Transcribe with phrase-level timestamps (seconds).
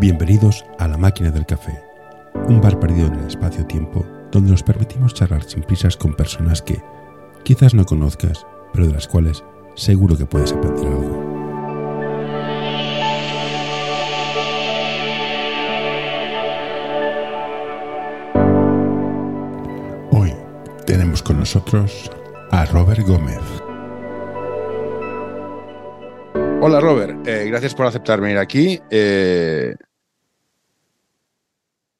[0.00, 1.82] Bienvenidos a La Máquina del Café,
[2.46, 6.80] un bar perdido en el espacio-tiempo donde nos permitimos charlar sin prisas con personas que
[7.42, 9.42] quizás no conozcas, pero de las cuales
[9.74, 11.24] seguro que puedes aprender algo.
[20.12, 20.32] Hoy
[20.86, 22.08] tenemos con nosotros
[22.52, 23.42] a Robert Gómez.
[26.60, 28.80] Hola Robert, eh, gracias por aceptar venir aquí.
[28.90, 29.74] Eh,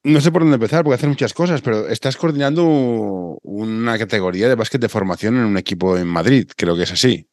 [0.03, 4.55] no sé por dónde empezar, porque hacer muchas cosas, pero estás coordinando una categoría de
[4.55, 7.27] básquet de formación en un equipo en Madrid, creo que es así.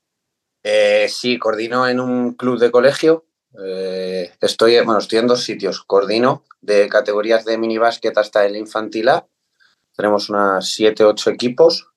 [0.62, 3.26] Eh, sí, coordino en un club de colegio.
[4.40, 5.82] estoy, bueno, estoy en dos sitios.
[5.84, 9.26] Coordino de categorías de minibásquet hasta el infantil A.
[9.96, 11.88] Tenemos unas 7, 8 equipos,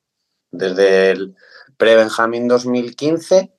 [0.51, 1.35] desde el
[1.77, 3.51] pre-Benjamín 2015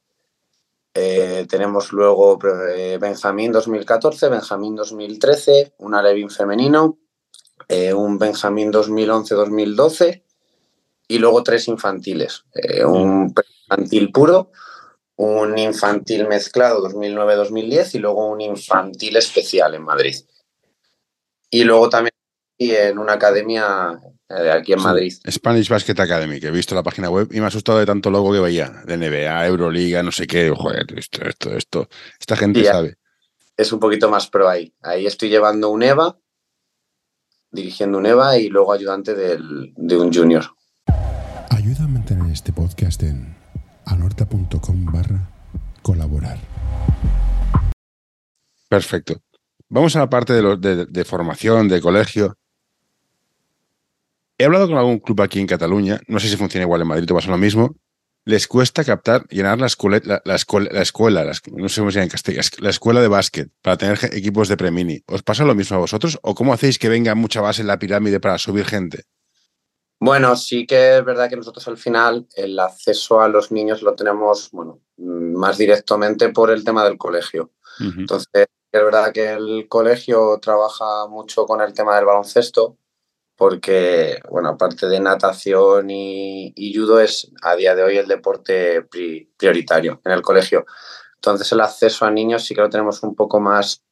[0.93, 2.39] eh, tenemos luego
[2.75, 6.99] eh, Benjamín 2014, Benjamín 2013, un Alevin femenino,
[7.71, 10.23] eh, un Benjamín 2011-2012
[11.09, 12.45] y luego tres infantiles.
[12.85, 14.51] un infantil puro,
[15.17, 20.17] un infantil mezclado 2009-2010 y luego un infantil especial en Madrid.
[21.51, 22.15] Y luego también
[22.59, 25.13] en una academia eh, aquí en Madrid.
[25.29, 28.11] Spanish Basket Academy, que he visto la página web y me ha asustado de tanto
[28.11, 31.89] logo que veía, de NBA, Euroliga, no sé qué, joder, esto, esto, esto.
[32.19, 32.97] Esta gente sabe.
[33.57, 34.73] Es un poquito más pro ahí.
[34.83, 36.19] Ahí estoy llevando un EVA,
[37.51, 40.45] dirigiendo un EVA y luego ayudante de un junior.
[41.51, 43.37] Ayuda a mantener este podcast en
[43.85, 45.29] anorta.com barra
[45.83, 46.39] colaborar.
[48.69, 49.21] Perfecto.
[49.69, 52.37] Vamos a la parte de, de formación, de colegio.
[54.39, 57.07] He hablado con algún club aquí en Cataluña, no sé si funciona igual en Madrid,
[57.07, 57.75] te pasa lo mismo.
[58.27, 62.05] Les cuesta captar, llenar la escuela, la, escuela, la escuela no sé cómo se llama
[62.05, 65.03] en castellano, la escuela de básquet para tener equipos de premini.
[65.07, 67.79] ¿Os pasa lo mismo a vosotros o cómo hacéis que venga mucha base en la
[67.79, 69.05] pirámide para subir gente?
[69.99, 73.95] Bueno, sí que es verdad que nosotros al final el acceso a los niños lo
[73.95, 77.53] tenemos, bueno, más directamente por el tema del colegio.
[77.79, 78.29] Entonces,
[78.73, 82.77] es verdad que el colegio trabaja mucho con el tema del baloncesto
[83.41, 88.87] porque, bueno, aparte de natación y, judo, es a día de hoy el deporte
[89.39, 90.67] prioritario en el colegio.
[91.15, 93.83] Entonces el acceso a niños sí que lo tenemos un poco más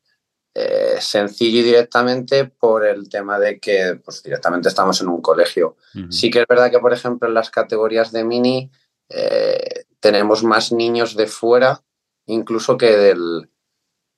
[0.53, 5.79] eh, sencillo y directamente por el tema de que pues, directamente estamos en un colegio.
[6.11, 8.71] Sí que es verdad que, por ejemplo, en las categorías de mini
[9.09, 11.83] eh, tenemos más niños de fuera
[12.27, 13.49] incluso que del,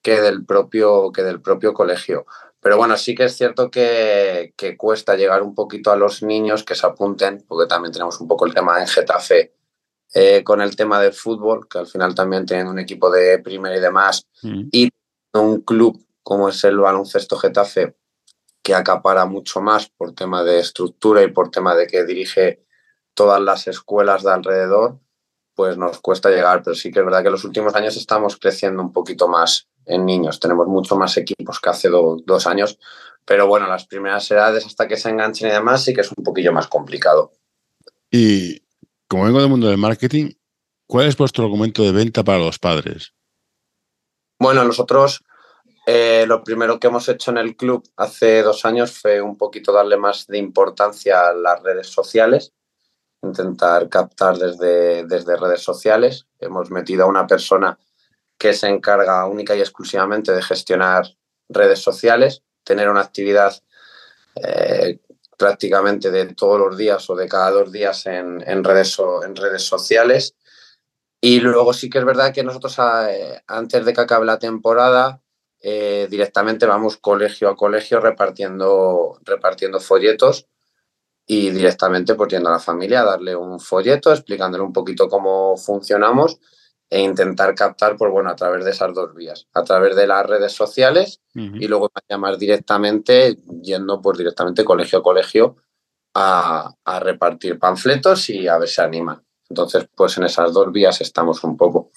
[0.03, 2.27] que del, propio, que del propio colegio.
[2.61, 6.75] Pero bueno, sí que es cierto que, cuesta llegar un poquito a los niños que
[6.75, 9.55] se apunten, porque también tenemos un poco el tema en Getafe
[10.13, 13.77] eh, con el tema del fútbol, que al final también tienen un equipo de primera
[13.77, 14.69] y demás, mm.
[14.73, 14.91] y
[15.33, 17.97] un club como es el baloncesto Getafe,
[18.63, 22.63] que acapara mucho más por tema de estructura y por tema de que dirige
[23.15, 24.99] todas las escuelas de alrededor,
[25.55, 26.63] pues nos cuesta llegar.
[26.63, 29.70] Pero sí que es verdad que en los últimos años estamos creciendo un poquito más
[29.91, 30.41] en niños.
[30.41, 32.79] Tenemos mucho más equipos que hace dos años,
[33.25, 36.25] pero bueno, las primeras edades hasta que se enganchen y demás sí que es un
[36.25, 37.33] poquillo más complicado.
[38.11, 38.63] Y
[39.09, 40.33] como vengo del mundo del marketing,
[40.87, 43.13] ¿cuál es vuestro argumento de venta para los padres?
[44.39, 45.23] Bueno, nosotros
[45.87, 49.73] eh, lo primero que hemos hecho en el club hace dos años fue un poquito
[49.73, 52.53] darle más de importancia a las redes sociales,
[53.23, 56.27] intentar captar desde, desde redes sociales.
[56.39, 57.79] Hemos metido a una persona
[58.41, 61.05] que se encarga única y exclusivamente de gestionar
[61.51, 63.55] redes sociales, tener una actividad
[64.35, 64.99] eh,
[65.37, 68.97] prácticamente de todos los días o de cada dos días en, redes,
[69.27, 70.37] en redes sociales.
[71.21, 72.79] Y luego sí que es verdad que nosotros
[73.11, 75.21] eh, antes de que acabe la temporada
[75.61, 80.47] eh, directamente vamos colegio a colegio repartiendo, repartiendo folletos
[81.27, 85.59] y directamente pues yendo a la familia a darle un folleto explicándole un poquito cómo
[85.59, 86.41] funcionamos
[86.91, 90.27] e intentar captar, pues bueno, a través de esas dos vías, a través de las
[90.27, 95.57] redes sociales y luego llamar directamente, yendo pues directamente colegio a colegio
[96.15, 99.23] a, repartir panfletos y a ver si anima.
[99.49, 101.93] Entonces, pues en esas dos vías estamos un poco.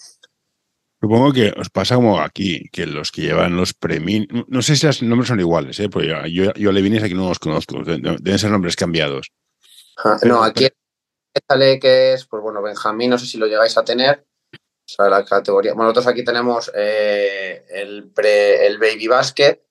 [1.02, 4.86] Supongo que os pasa como aquí, que los que llevan los premios, no sé si
[4.86, 5.90] los nombres son iguales, ¿eh?
[5.90, 9.32] pues yo, yo, le vine aquí no los conozco, deben ser nombres cambiados.
[10.24, 10.70] no, aquí
[11.50, 14.26] sale que es, pues bueno, Benjamín, no sé si lo llegáis a tener,
[14.98, 15.74] la categoría.
[15.74, 19.62] Bueno, nosotros aquí tenemos eh, el, el baby basket.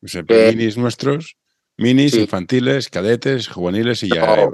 [0.00, 1.36] minis nuestros,
[1.76, 4.50] minis, infantiles, cadetes, juveniles y ya.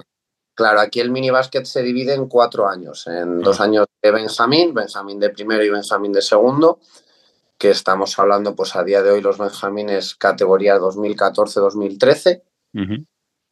[0.55, 3.07] claro, aquí el mini basket se divide en cuatro años.
[3.07, 3.65] En dos ah.
[3.65, 6.81] años de Benjamín, Benjamín de primero y Benjamín de segundo.
[7.59, 12.43] que estamos hablando, pues a día de hoy los Benjamines categoría 2014-2013.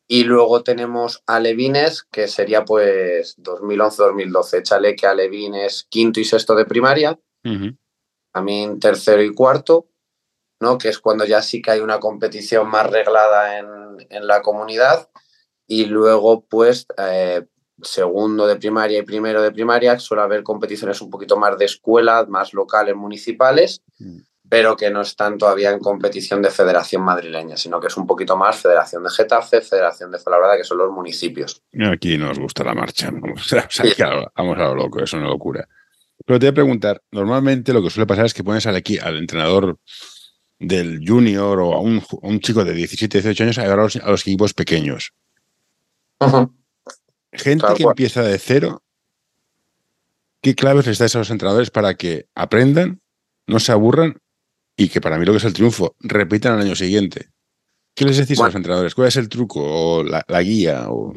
[0.07, 4.59] Y luego tenemos Alevines, que sería pues 2011-2012.
[4.59, 7.19] Échale que Alevines quinto y sexto de primaria,
[8.33, 9.89] también tercero y cuarto,
[10.61, 10.77] ¿no?
[10.77, 13.67] que es cuando ya sí que hay una competición más reglada en,
[14.11, 15.09] en la comunidad.
[15.67, 17.47] Y luego, pues, eh,
[17.83, 22.27] segundo de primaria y primero de primaria, suele haber competiciones un poquito más de escuela,
[22.29, 24.19] más locales, municipales, mm.
[24.49, 28.37] Pero que no están todavía en competición de federación madrileña, sino que es un poquito
[28.37, 31.63] más federación de Getafe, federación de Fuenlabrada, que son los municipios.
[31.91, 33.51] Aquí nos gusta la marcha, vamos,
[34.37, 35.67] vamos a lo loco, es una locura.
[36.27, 39.17] Pero te voy a preguntar, normalmente lo que suele pasar es que pones al, al
[39.19, 39.79] entrenador
[40.59, 44.11] del junior o a un, chico de 17, 18 años a llevar a los, a
[44.11, 45.13] los equipos pequeños.
[47.33, 48.83] Gente que empieza de cero,
[50.41, 53.01] ¿qué claves les dais a los entrenadores para que aprendan,
[53.47, 54.21] no se aburran
[54.77, 57.31] y que para mí lo que es el triunfo, repitan al año siguiente?
[57.95, 58.95] ¿Qué les decís a los entrenadores?
[58.95, 60.87] ¿Cuál es el truco o la, guía?
[60.89, 61.15] O...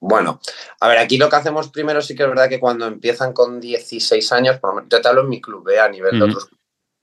[0.00, 0.40] Bueno,
[0.80, 3.60] a ver, aquí lo que hacemos primero sí que es verdad que cuando empiezan con
[3.60, 5.80] 16 años, yo te hablo en mi club, ¿eh?
[5.80, 6.48] a nivel de otros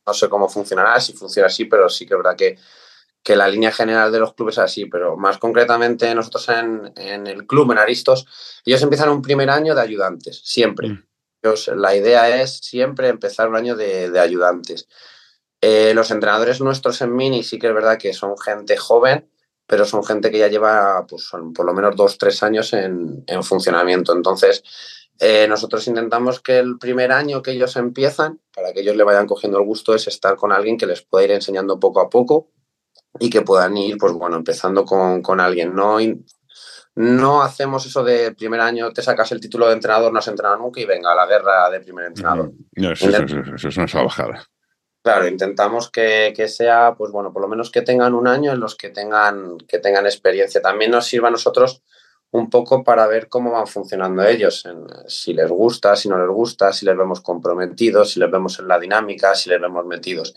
[0.06, 2.58] no sé cómo funcionará, si funciona así, pero sí que es verdad que
[3.24, 6.92] que la línea general de los clubes es así, pero más concretamente nosotros en,
[7.28, 8.28] el club, en Aristos,
[8.66, 10.90] ellos empiezan un primer año de ayudantes, siempre.
[10.90, 11.06] Mm.
[11.76, 14.90] la idea es siempre empezar un año de, ayudantes.
[15.65, 19.30] Eh, los entrenadores nuestros en Mini sí que es verdad que son gente joven,
[19.65, 24.13] pero son gente que ya lleva pues, por lo menos dos, tres años en, funcionamiento.
[24.13, 24.62] Entonces,
[25.19, 29.25] eh, nosotros intentamos que el primer año que ellos empiezan, para que ellos le vayan
[29.25, 32.50] cogiendo el gusto, es estar con alguien que les pueda ir enseñando poco a poco
[33.18, 35.74] y que puedan ir, pues bueno, empezando con, con alguien.
[35.74, 35.98] No,
[36.95, 40.57] no hacemos eso de primer año, te sacas el título de entrenador, no has entrenado
[40.57, 42.51] nunca y venga a la guerra de primer entrenador.
[42.75, 43.07] No, eso,
[43.69, 44.45] es una salvajada.
[45.04, 48.60] Claro, intentamos que, que, sea, pues bueno, por lo menos que tengan un año en
[48.60, 50.62] los que tengan, que tengan experiencia.
[50.62, 51.84] También nos sirva a nosotros
[52.34, 54.64] un poco para ver cómo van funcionando ellos,
[55.08, 58.68] si les gusta, si no les gusta, si les vemos comprometidos, si les vemos en
[58.68, 60.34] la dinámica, si les vemos metidos.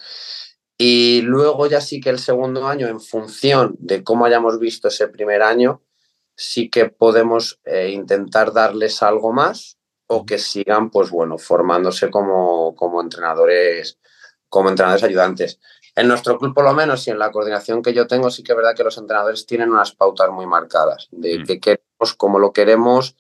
[0.77, 5.09] Y luego ya sí que el segundo año, en función de cómo hayamos visto ese
[5.09, 5.83] primer año,
[6.35, 12.75] sí que podemos eh, intentar darles algo más o que sigan, pues bueno, formándose como,
[12.77, 13.99] como, entrenadores,
[14.57, 15.61] como entrenadores ayudantes.
[15.95, 18.53] En nuestro club, por lo menos, y en la coordinación que yo tengo, sí que
[18.53, 21.45] es verdad que los entrenadores tienen unas pautas muy marcadas de mm.
[21.45, 23.17] qué queremos, cómo lo queremos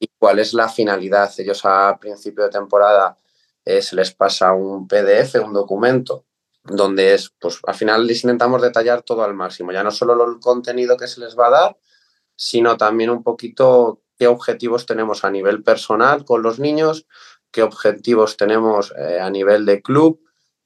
[0.00, 1.30] Y, cuál es la finalidad.
[1.36, 3.18] Ellos a principio de temporada
[3.66, 6.24] eh, se les pasa un PDF, un documento,
[6.64, 10.40] donde es, pues al final les intentamos detallar todo al máximo, ya no solo el
[10.40, 11.76] contenido que se les va a dar,
[12.36, 17.06] sino también un poquito qué objetivos tenemos a nivel personal con los niños,
[17.50, 20.21] qué objetivos tenemos eh, a nivel de club,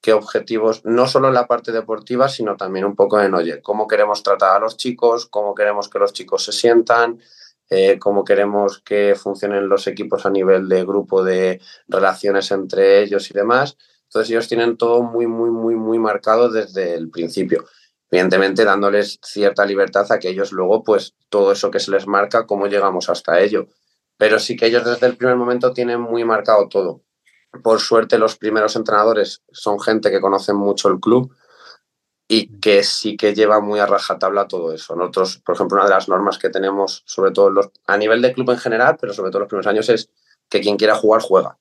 [0.07, 3.89] qué objetivos, no solo en la parte deportiva, sino también un poco en, oye, cómo
[3.89, 7.19] queremos tratar a los chicos, cómo queremos que los chicos se sientan,
[7.71, 13.29] eh, cómo queremos que funcionen los equipos a nivel de grupo de relaciones entre ellos
[13.33, 13.77] y demás.
[14.05, 17.65] Entonces ellos tienen todo muy, muy, muy, muy marcado desde el principio.
[18.09, 22.47] Evidentemente dándoles cierta libertad a que ellos luego, pues todo eso que se les marca,
[22.47, 23.67] cómo llegamos hasta ello.
[24.17, 27.03] Pero sí que ellos desde el primer momento tienen muy marcado todo.
[27.63, 31.35] Por suerte los primeros entrenadores son gente que conoce mucho el club
[32.29, 34.97] y que sí que lleva muy a rajatabla todo eso.
[34.97, 38.33] Nosotros, por ejemplo, una de las normas que tenemos, sobre todo los, a nivel de
[38.33, 40.11] club en general, pero sobre todo los primeros años, es
[40.49, 41.59] que quien quiera jugar, juega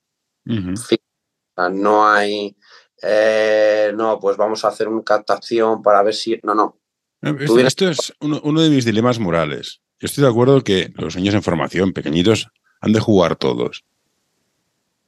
[1.70, 2.56] no hay,
[3.02, 6.78] eh, no, pues vamos a hacer una captación para ver si, no, no.
[7.22, 9.80] Esto, es uno, de mis dilemas morales.
[9.98, 12.48] Yo estoy de acuerdo que los niños en formación, pequeñitos,
[12.80, 13.84] han de jugar todos.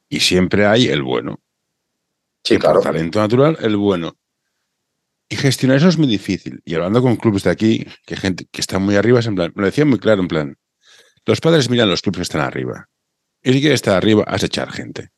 [0.09, 1.41] Y siempre hay el bueno.
[2.45, 2.81] Sí, claro.
[2.81, 4.17] talento natural, el bueno.
[5.29, 6.63] Y gestionar eso es muy difícil.
[6.65, 9.53] Y hablando con clubes de aquí, que gente que está muy arriba, es en plan,
[9.55, 10.59] me lo decía muy claro, en plan,
[11.27, 12.89] los padres miran los clubes que están arriba.
[13.43, 15.11] Y si quieres estar arriba, has de echar gente.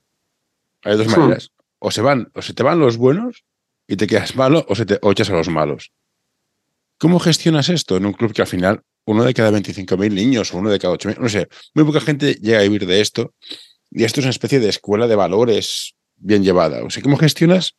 [0.83, 1.21] Hay dos hmm.
[1.21, 1.53] maneras.
[1.79, 3.45] O se van, o se te van los buenos
[3.87, 5.93] y te quedas malo, o se te echas a los malos.
[6.99, 10.59] ¿Cómo gestionas esto en un club que al final uno de cada 25.000 niños o
[10.59, 13.35] uno de cada 8.000, no sé, muy poca gente llega a vivir de esto
[13.91, 16.85] y esto es una especie de escuela de valores bien llevada.
[16.85, 17.75] O sea, ¿cómo gestionas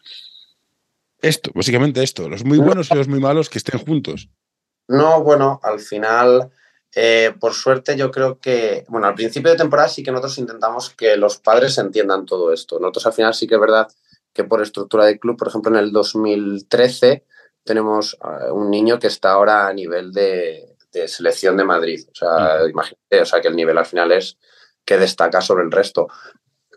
[1.20, 1.52] esto?
[1.54, 4.30] Básicamente esto, los muy buenos y los muy malos que estén juntos.
[4.88, 6.52] No, bueno, al final
[6.94, 10.90] eh, por suerte, yo creo que, bueno, al principio de temporada sí que nosotros intentamos
[10.90, 12.80] que los padres entiendan todo esto.
[12.80, 13.88] Nosotros al final sí que es verdad
[14.34, 17.26] que por estructura de club, por ejemplo, en el 2013
[17.64, 20.68] tenemos eh, un niño que está ahora a nivel de,
[21.08, 22.06] selección de Madrid.
[22.12, 24.38] O sea, imagínate, o sea, que el nivel al final es
[24.86, 26.08] que destaca sobre el resto.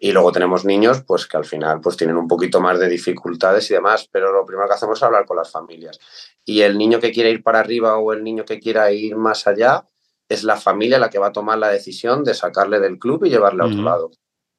[0.01, 3.71] Y luego tenemos niños pues que al final pues tienen un poquito más de dificultades
[3.71, 5.99] y demás, pero lo primero que hacemos es hablar con las familias.
[6.45, 9.47] Y el niño que quiere ir para arriba o el niño que quiera ir más
[9.47, 9.89] allá,
[10.29, 13.31] es la familia la que va a tomar la decisión de sacarle del club y
[13.31, 14.11] llevarle a otro lado.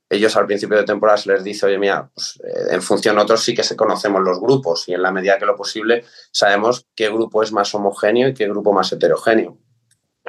[0.09, 3.43] Ellos al principio de temporada se les dice, oye, mira, pues, eh, en función nosotros
[3.43, 7.09] sí que se conocemos los grupos y en la medida que lo posible sabemos qué
[7.09, 9.57] grupo es más homogéneo y qué grupo más heterogéneo.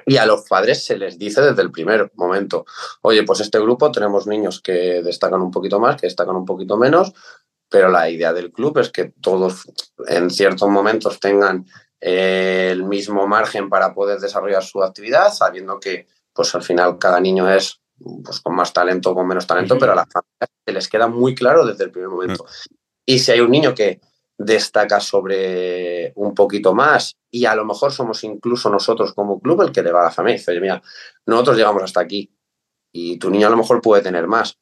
[0.09, 2.65] Y a los padres se les dice desde el primer momento,
[3.03, 6.77] oye, pues este grupo tenemos niños que destacan un poquito más, que destacan un poquito
[6.77, 7.13] menos,
[7.69, 9.65] pero la idea del club es que todos
[10.07, 11.67] en ciertos momentos tengan
[12.01, 17.19] eh, el mismo margen para poder desarrollar su actividad, sabiendo que pues al final cada
[17.19, 17.81] niño es
[18.25, 21.09] pues, con más talento o con menos talento, pero a las familias se les queda
[21.09, 22.47] muy claro desde el primer momento.
[23.05, 24.01] Y si hay un niño que
[24.39, 29.73] destaca sobre un poquito más y a lo mejor somos incluso nosotros como club el
[29.73, 30.39] que le va a la familia.
[30.39, 30.83] Dice, oye, mira,
[31.27, 32.31] nosotros llegamos hasta aquí
[32.93, 34.59] y tu niño a lo mejor puede tener más.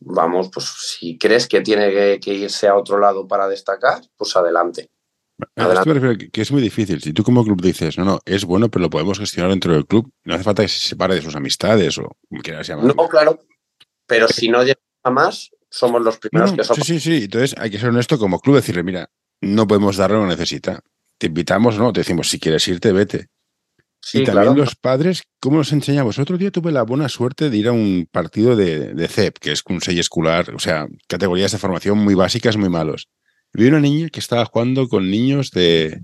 [0.00, 4.90] Vamos, pues si crees que tiene que irse a otro lado para destacar, pues adelante.
[5.56, 7.02] Que, que es muy difícil.
[7.02, 9.86] Si tú como club dices, no, no, es bueno, pero lo podemos gestionar dentro del
[9.86, 12.94] club, no hace falta que se separe de sus amistades o como quieras llamarlo.
[12.94, 13.40] No, claro.
[14.06, 16.86] Pero si no llega a más, somos los primeros que somos.
[16.86, 17.24] Sí, sí, sí.
[17.24, 20.80] Entonces hay que ser honesto como club, decirle, mira, no podemos darle lo que necesita.
[21.18, 21.92] Te invitamos, ¿no?
[21.92, 23.26] Te decimos, si quieres irte, vete.
[24.12, 26.18] y también los padres, ¿cómo nos enseñamos?
[26.20, 29.50] Otro día tuve la buena suerte de ir a un partido de, de CEP, que
[29.50, 33.08] es un sello escolar, o sea, categorías de formación muy básicas, muy malos.
[33.52, 36.00] Vi una niña que estaba jugando con niños de,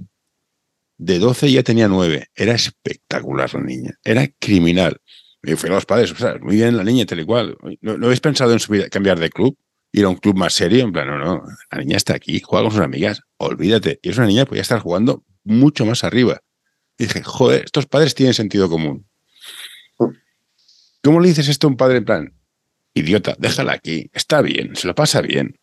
[0.99, 2.27] de 12 y ya tenía 9.
[2.35, 3.95] Era espectacular la niña.
[4.03, 5.01] Era criminal.
[5.43, 7.57] Me fueron los padres, o sea, muy bien la niña, tal y cual.
[7.81, 9.57] ¿No, ¿No, habéis pensado en subir, cambiar de club?
[9.93, 10.85] Ir a un club más serio?
[10.85, 13.99] En plan, no, no, la niña está aquí, juega con sus amigas, olvídate.
[14.03, 16.43] Y es una niña que podía estar jugando mucho más arriba.
[16.99, 19.07] Y dije, joder, estos padres tienen sentido común.
[21.03, 22.35] ¿Cómo le dices esto a un padre en plan?
[22.93, 25.59] Idiota, déjala aquí, está bien, se lo pasa bien.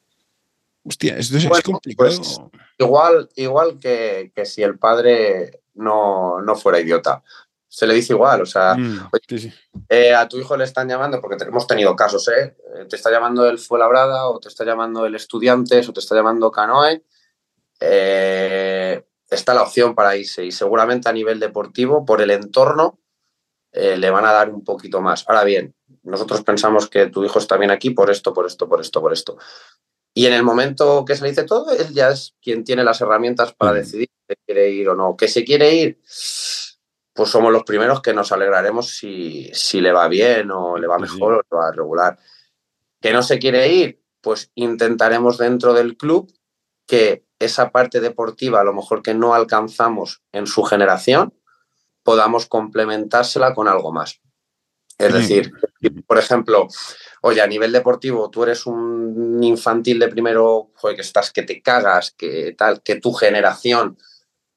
[0.84, 2.10] Hostia, es, es complicado.
[2.10, 2.39] Pues,
[2.79, 7.24] igual igual que, que, si el padre no, no, fuera idiota.
[7.77, 9.53] Se le dice igual, o sea, mm, oye, sí, sí.
[9.88, 12.57] Eh, a tu hijo le están llamando, porque hemos tenido casos, ¿eh?
[12.89, 16.50] Te está llamando el Fuenlabrada, o te está llamando el Estudiantes, o te está llamando
[16.50, 17.03] Canoe.
[17.79, 22.98] Eh, está la opción para irse, y seguramente a nivel deportivo, por el entorno,
[23.72, 25.24] eh, le van a dar un poquito más.
[25.27, 28.81] Ahora bien, nosotros pensamos que tu hijo está bien aquí por esto, por esto, por
[28.81, 29.38] esto, por esto.
[30.15, 33.01] Y en el momento que se le dice todo, él ya es quien tiene las
[33.01, 35.15] herramientas para decidir si quiere ir o no.
[35.15, 36.00] Que se quiere ir,
[37.17, 41.00] pues somos los primeros que nos alegraremos si, si le va bien o le va
[41.00, 42.19] mejor o le va regular.
[43.01, 46.31] Que no se quiere ir, pues intentaremos dentro del club
[46.86, 51.33] que esa parte deportiva, a lo mejor que no alcanzamos en su generación,
[52.03, 54.21] podamos complementársela con algo más.
[55.00, 55.51] Es decir,
[56.05, 56.67] por ejemplo,
[57.21, 61.63] oye, a nivel deportivo, tú eres un infantil de primero, joder, que estás, que te
[61.63, 63.97] cagas, que tal, que tu generación,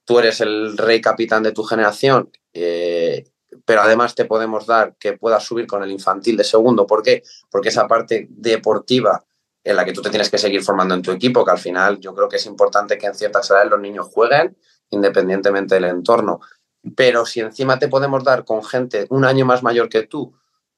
[0.05, 3.25] tú eres el rey capitán de tu generación, eh,
[3.64, 6.87] pero además te podemos dar que puedas subir con el infantil de segundo.
[6.87, 7.23] ¿Por qué?
[7.50, 9.25] Porque esa parte deportiva
[9.62, 11.99] en la que tú te tienes que seguir formando en tu equipo, que al final
[12.00, 14.57] yo creo que es importante que en ciertas edades los niños jueguen
[14.90, 16.40] independientemente del entorno.
[16.97, 20.35] Pero si encima te podemos dar con gente un año más mayor que tú,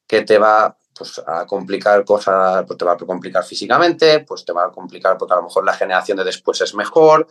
[0.07, 4.53] que te va pues, a complicar cosas, pues te va a complicar físicamente, pues te
[4.53, 7.27] va a complicar porque a lo mejor la generación de después es mejor,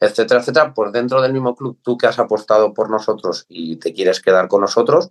[0.00, 3.92] etcétera, etcétera, pues dentro del mismo club, tú que has apostado por nosotros y te
[3.92, 5.10] quieres quedar con nosotros,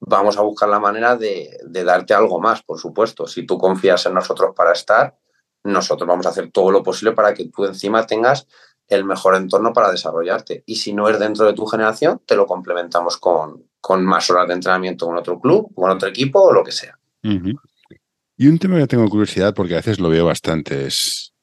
[0.00, 3.26] vamos a buscar la manera de, darte algo más, por supuesto.
[3.26, 5.16] Si tú confías en nosotros para estar,
[5.62, 8.46] nosotros vamos a hacer todo lo posible para que tú encima tengas
[8.88, 10.62] el mejor entorno para desarrollarte.
[10.66, 13.64] Y si no es dentro de tu generación, te lo complementamos con,
[14.00, 16.98] más horas de entrenamiento con otro club, con otro equipo o lo que sea.
[18.36, 21.33] Y un tema que tengo curiosidad porque a veces lo veo bastante es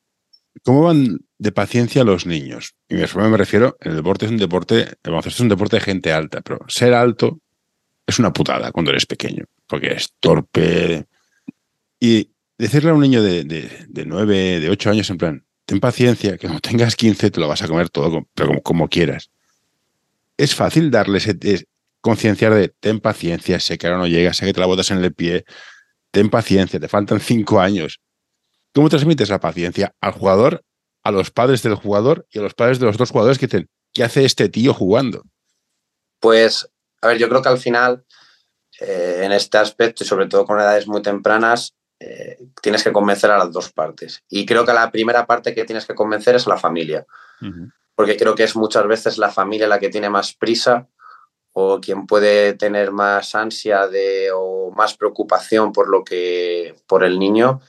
[0.64, 2.76] cómo van de paciencia los niños.
[2.90, 6.12] Y me refiero, el deporte es un deporte, el baloncesto es un deporte de gente
[6.12, 7.40] alta, pero ser alto
[8.06, 11.06] es una putada cuando eres pequeño, porque es torpe.
[12.00, 15.80] Y decirle a un niño de, de, de 9, de 8 años en plan, ten
[15.80, 19.32] paciencia, que cuando tengas 15 te lo vas a comer todo, pero como, como quieras.
[20.38, 21.28] Es fácil darles,
[22.02, 25.04] concienciar de ten paciencia, sé que ahora no llega, sé que te la botas en
[25.04, 25.46] el pie,
[26.12, 28.02] ten paciencia, te faltan cinco años.
[28.74, 30.64] ¿Cómo transmites la paciencia al jugador,
[31.04, 33.70] a los padres del jugador y a los padres de los otros jugadores que dicen,
[33.94, 35.24] ¿qué hace este tío jugando?
[36.20, 36.70] Pues,
[37.02, 38.06] a ver, yo creo que al final,
[38.80, 43.30] eh, en este aspecto y sobre todo con edades muy tempranas, eh, tienes que convencer
[43.32, 44.24] a las dos partes.
[44.30, 47.06] Y creo que la primera parte que tienes que convencer es a la familia.
[47.42, 47.72] Uh -huh.
[47.96, 50.88] Porque creo que es muchas veces la familia la que tiene más prisa
[51.54, 57.04] o quien puede tener más ansia de o o más preocupación por lo que por
[57.04, 57.62] el niño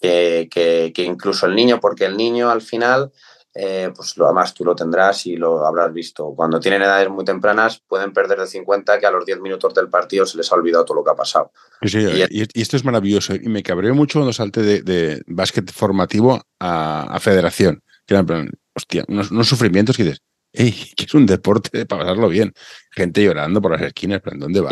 [0.00, 0.48] que,
[0.94, 3.12] que, incluso el niño, porque el niño al final,
[3.54, 6.32] eh, pues lo además tú lo tendrás y lo habrás visto.
[6.36, 9.88] Cuando tienen edades muy tempranas pueden perder de 50 que a los 10 minutos del
[9.88, 11.50] partido se les ha olvidado todo lo que ha pasado.
[11.82, 13.34] y, esto es maravilloso.
[13.34, 17.82] Y me cabreó mucho cuando salte de, de básquet formativo a, federación.
[18.06, 20.72] Que eran, hostia, unos, sufrimientos que dices, ¡ey!
[20.96, 22.52] Que es un deporte para pasarlo bien.
[22.92, 24.70] Gente llorando por las esquinas, ¿pero dónde va?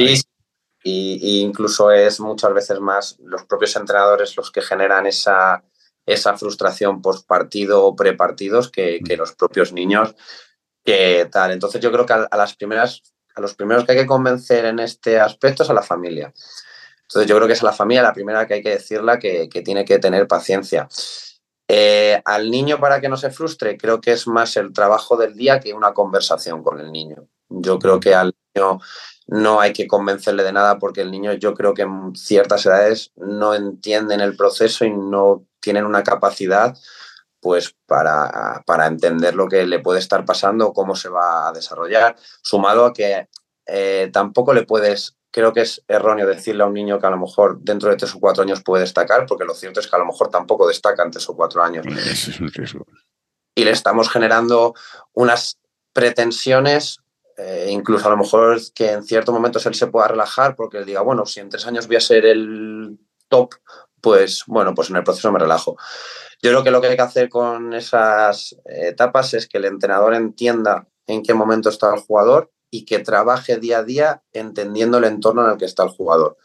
[0.89, 5.65] Y, incluso es muchas veces más los propios entrenadores los que generan esa,
[6.07, 10.15] esa frustración post partido o prepartidos que, que los propios niños
[10.85, 11.51] que tal.
[11.51, 13.03] Entonces yo creo que a, las primeras,
[13.35, 16.33] a los primeros que hay que convencer en este aspecto es a la familia.
[17.03, 19.49] Entonces yo creo que es a la familia la primera que hay que decirla que,
[19.49, 20.89] que tiene que tener paciencia.
[21.67, 25.35] Eh, al niño para que no se frustre, creo que es más el trabajo del
[25.35, 27.27] día que una conversación con el niño.
[27.49, 28.79] Yo creo que al niño
[29.27, 33.13] no hay que convencerle de nada porque el niño yo creo que en ciertas edades
[33.17, 36.77] no entienden el proceso y no tienen una capacidad
[37.41, 42.17] pues para, para entender lo que le puede estar pasando, cómo se va a desarrollar,
[42.43, 43.29] sumado a que
[43.67, 47.19] eh, tampoco le puedes, creo que es erróneo decirle a un niño que a lo
[47.19, 49.99] mejor dentro de tres o cuatro años puede destacar, porque lo cierto es que a
[50.01, 51.87] lo mejor tampoco destaca en tres o cuatro años.
[51.87, 52.85] es un riesgo.
[53.55, 54.75] Y le estamos generando
[55.13, 55.59] unas
[55.93, 57.01] pretensiones
[57.37, 60.87] eh, incluso a lo mejor que en ciertos momentos él se pueda relajar porque él
[60.87, 63.55] diga, bueno, si en tres años voy a ser el top,
[64.01, 65.77] pues bueno, pues en el proceso me relajo.
[66.43, 70.15] Yo creo que lo que hay que hacer con esas etapas es que el entrenador
[70.15, 75.05] entienda en qué momento está el jugador y que trabaje día a día entendiendo el
[75.05, 76.37] entorno en el que está el jugador.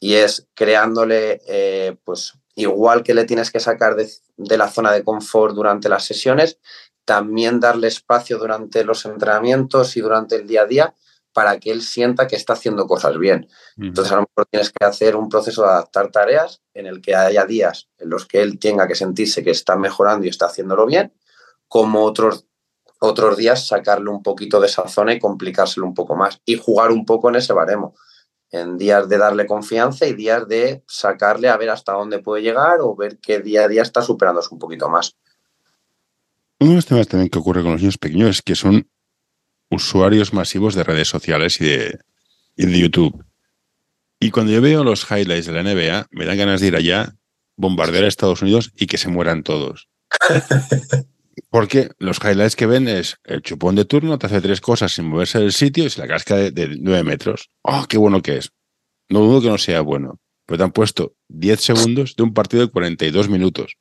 [0.00, 4.92] Y es creándole, eh, pues igual que le tienes que sacar de, de la zona
[4.92, 6.58] de confort durante las sesiones,
[7.08, 10.94] también darle espacio durante los entrenamientos y durante el día a día
[11.32, 13.48] para que él sienta que está haciendo cosas bien.
[13.78, 17.14] Entonces, a lo mejor tienes que hacer un proceso de adaptar tareas en el que
[17.14, 20.84] haya días en los que él tenga que sentirse que está mejorando y está haciéndolo
[20.84, 21.14] bien,
[21.66, 22.44] como otros,
[23.00, 26.90] otros días sacarle un poquito de esa zona y complicárselo un poco más y jugar
[26.90, 27.94] un poco en ese baremo.
[28.50, 32.80] En días de darle confianza y días de sacarle a ver hasta dónde puede llegar
[32.82, 35.16] o ver qué día a día está superándose un poquito más.
[36.60, 38.88] Uno de los temas también que ocurre con los niños pequeños es que son
[39.70, 41.98] usuarios masivos de redes sociales y de,
[42.56, 43.24] de YouTube.
[44.20, 47.14] Y cuando yo veo los highlights de la NBA, me dan ganas de ir allá,
[47.56, 49.88] bombardear a Estados Unidos y que se mueran todos.
[51.50, 55.06] Porque los highlights que ven es el chupón de turno, te hace tres cosas sin
[55.06, 57.50] moverse del sitio y se la casca de, nueve metros.
[57.62, 58.50] ¡Oh, qué bueno que es!
[59.08, 62.66] No dudo que no sea bueno, pero te han puesto 10 segundos de un partido
[62.66, 63.76] de 42 minutos.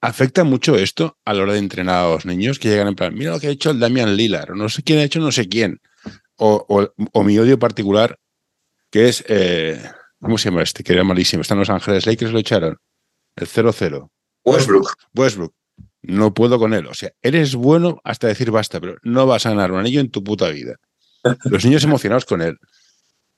[0.00, 3.14] ¿Afecta mucho esto a la hora de entrenar a los niños que llegan en plan,
[3.14, 5.30] mira lo que ha hecho el Damian Lillard, o no sé quién ha hecho no
[5.30, 5.80] sé quién?
[6.36, 6.88] O,
[7.22, 8.18] mi odio particular,
[8.90, 9.78] que es, eh,
[10.20, 10.82] ¿cómo se llama este?
[10.82, 11.42] Que era malísimo.
[11.42, 12.78] Están Los Ángeles Lakers, lo echaron.
[13.36, 14.08] El 0-0.
[14.44, 14.94] Westbrook.
[15.14, 15.54] Westbrook.
[16.00, 16.86] No puedo con él.
[16.86, 20.10] O sea, eres bueno hasta decir basta, pero no vas a ganar un anillo en
[20.10, 20.76] tu puta vida.
[21.44, 22.56] Los niños emocionados con él.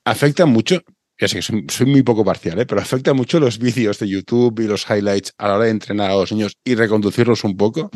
[0.04, 0.80] ¿Afecta mucho?
[1.26, 2.66] Ya que soy, muy poco parcial, ¿eh?
[2.66, 6.10] pero afecta mucho los vídeos de YouTube y los highlights a la hora de entrenar
[6.10, 7.90] a los niños y reconducirlos un poco.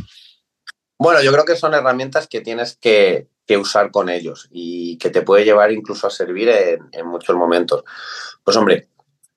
[0.98, 5.22] Bueno, yo creo que son herramientas que tienes que, usar con ellos y que te
[5.22, 7.84] puede llevar incluso a servir en, muchos momentos.
[8.44, 8.88] Pues hombre,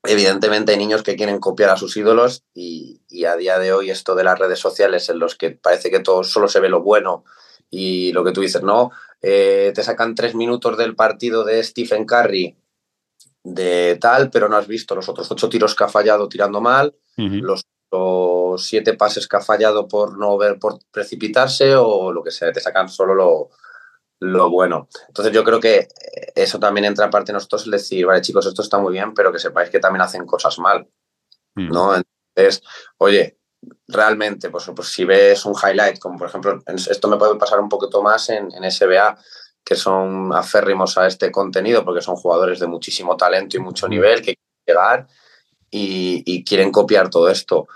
[0.03, 4.15] evidentemente hay niños que quieren copiar a sus ídolos y, a día de hoy esto
[4.15, 7.23] de las redes sociales en los que parece que todo solo se ve lo bueno
[7.71, 12.05] y lo que tú dices, no, eh, te sacan tres minutos del partido de Stephen
[12.05, 12.55] Curry
[13.43, 16.95] de tal, pero no has visto los otros ocho tiros que ha fallado tirando mal,
[17.17, 17.65] los,
[18.57, 22.59] siete pases que ha fallado por no ver, por precipitarse o lo que sea, te
[22.59, 23.49] sacan solo lo,
[24.19, 24.87] lo bueno.
[25.07, 25.87] Entonces yo creo que
[26.35, 29.13] eso también entra a parte de nosotros el decir, vale chicos, esto está muy bien,
[29.13, 30.87] pero que sepáis que también hacen cosas mal,
[31.55, 31.95] ¿no?
[31.95, 32.63] Entonces,
[32.97, 33.39] oye,
[33.87, 37.69] realmente, pues, pues, si ves un highlight, como por ejemplo, esto me puede pasar un
[37.69, 39.17] poquito más en, en SBA,
[39.63, 44.21] que son aférrimos a este contenido porque son jugadores de muchísimo talento y mucho nivel
[44.21, 45.07] que quieren llegar
[45.71, 47.67] y, quieren copiar todo esto.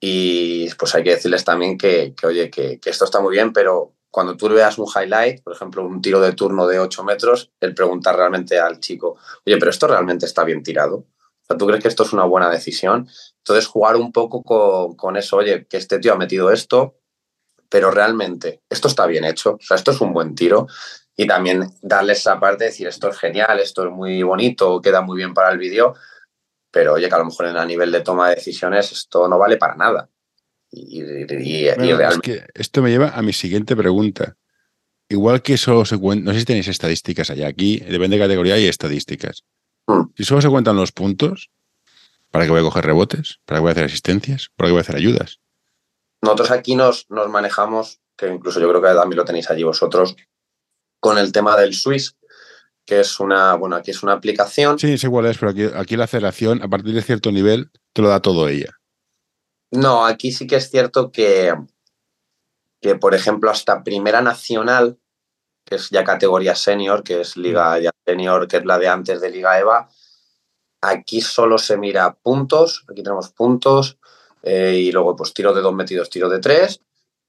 [0.00, 4.36] Y pues hay que decirles también que, oye, que, esto está muy bien, pero cuando
[4.36, 8.16] tú veas un highlight, por ejemplo, un tiro de turno de 8 metros, el preguntar
[8.16, 10.96] realmente al chico, oye, pero esto realmente está bien tirado.
[10.96, 13.08] O sea, ¿tú crees que esto es una buena decisión?
[13.38, 16.96] Entonces, jugar un poco con, con eso, oye, que este tío ha metido esto,
[17.68, 20.66] pero realmente esto está bien hecho, o sea, esto es un buen tiro
[21.16, 25.02] y también darles esa parte de decir esto es genial, esto es muy bonito, queda
[25.02, 25.94] muy bien para el vídeo,
[26.70, 29.56] pero oye, que a lo mejor a nivel de toma de decisiones esto no vale
[29.58, 30.08] para nada.
[30.70, 31.02] Y,
[31.74, 32.46] realmente...
[32.54, 34.36] esto me lleva a mi siguiente pregunta.
[35.10, 38.58] Igual que eso se cuenta, no sé si tenéis estadísticas allá, aquí depende de categoría
[38.58, 39.44] y estadísticas.
[39.86, 40.04] Mm.
[40.16, 41.50] Si solo se cuentan los puntos,
[42.30, 43.40] ¿para qué voy a coger rebotes?
[43.44, 44.50] ¿Para qué voy a hacer asistencias?
[44.56, 45.40] ¿Para qué voy a hacer ayudas?
[46.22, 50.16] Nosotros aquí nos, nos manejamos, que incluso yo creo que también lo tenéis allí vosotros,
[51.02, 52.16] con el tema del Swiss,
[52.86, 54.78] que es una, bueno, aquí es una aplicación.
[54.78, 58.02] Sí, sé cuál es, pero aquí, aquí la aceleración, a partir de cierto nivel, te
[58.02, 58.78] lo da todo ella.
[59.72, 61.54] No, aquí sí que es cierto que,
[62.80, 64.96] que, por ejemplo, hasta Primera Nacional,
[65.64, 67.82] que es ya categoría senior, que es Liga mm.
[67.82, 69.88] ya Senior, que es la de antes de Liga EVA,
[70.82, 73.98] aquí solo se mira puntos, aquí tenemos puntos,
[74.44, 76.80] eh, y luego pues tiro de dos metidos, tiro de tres,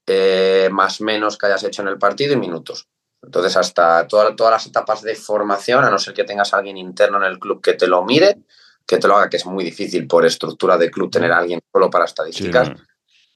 [0.06, 2.86] eh, más menos que hayas hecho en el partido y minutos.
[3.24, 7.16] Entonces, hasta todas las etapas de formación, a no ser que tengas a alguien interno
[7.18, 8.38] en el club que te lo mire,
[8.86, 11.60] que te lo haga, que es muy difícil por estructura de club tener a alguien
[11.72, 12.72] solo para estadísticas,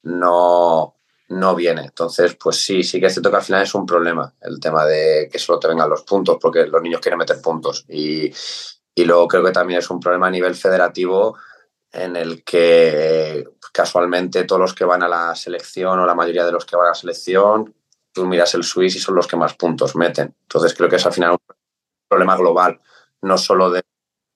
[0.03, 0.97] no,
[1.29, 1.83] no viene.
[1.83, 4.85] Entonces, pues sí, sí que es cierto que al final es un problema el tema
[4.85, 7.85] de que solo te vengan los puntos, porque los niños quieren meter puntos.
[7.89, 8.31] Y,
[8.95, 11.37] y luego creo que también es un problema a nivel federativo
[11.93, 16.53] en el que casualmente todos los que van a la selección o la mayoría de
[16.53, 17.75] los que van a la selección
[18.19, 20.35] tú miras el Swiss y son los que más puntos meten.
[20.43, 21.39] Entonces creo que es al final un
[22.09, 22.81] problema global,
[23.23, 23.83] no solo de,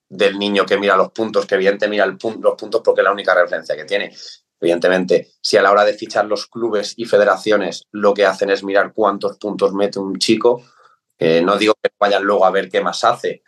[0.09, 3.35] del niño que mira los puntos, que evidentemente mira los puntos porque es la única
[3.35, 4.15] referencia que tiene.
[4.61, 8.63] Evidentemente, si a la hora de fichar los clubes y federaciones lo que hacen es
[8.63, 10.63] mirar cuántos puntos mete un chico,
[11.19, 13.43] no digo que vayan luego a ver qué más hace,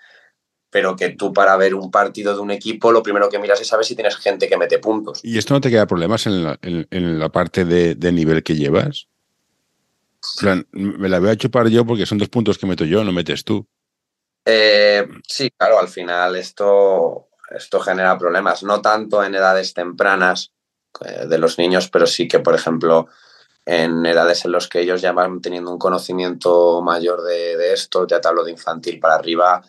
[0.70, 3.68] pero que tú para ver un partido de un equipo lo primero que miras es
[3.68, 5.20] saber si tienes gente que mete puntos.
[5.22, 9.06] ¿Y esto no te queda problemas en la, parte de, de, nivel que llevas?
[10.72, 13.44] Me la voy a chupar yo porque son dos puntos que meto yo, no metes
[13.44, 13.66] tú.
[14.44, 20.52] Eh, sí, claro, al final esto, esto genera problemas, no tanto en edades tempranas
[21.04, 23.08] eh, de los niños, pero sí que, por ejemplo,
[23.64, 28.20] en edades en las que ellos ya van teniendo un conocimiento mayor de, esto, ya
[28.20, 29.62] te hablo de infantil para arriba,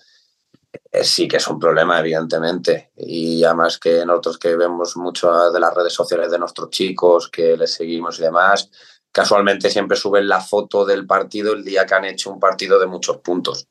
[0.91, 2.91] eh, sí que es un problema, evidentemente.
[2.98, 7.56] Y además que nosotros que vemos mucho de las redes sociales de nuestros chicos, que
[7.56, 8.70] les seguimos y demás,
[9.15, 12.86] casualmente siempre suben la foto del partido el día que han hecho un partido de
[12.86, 13.65] muchos puntos.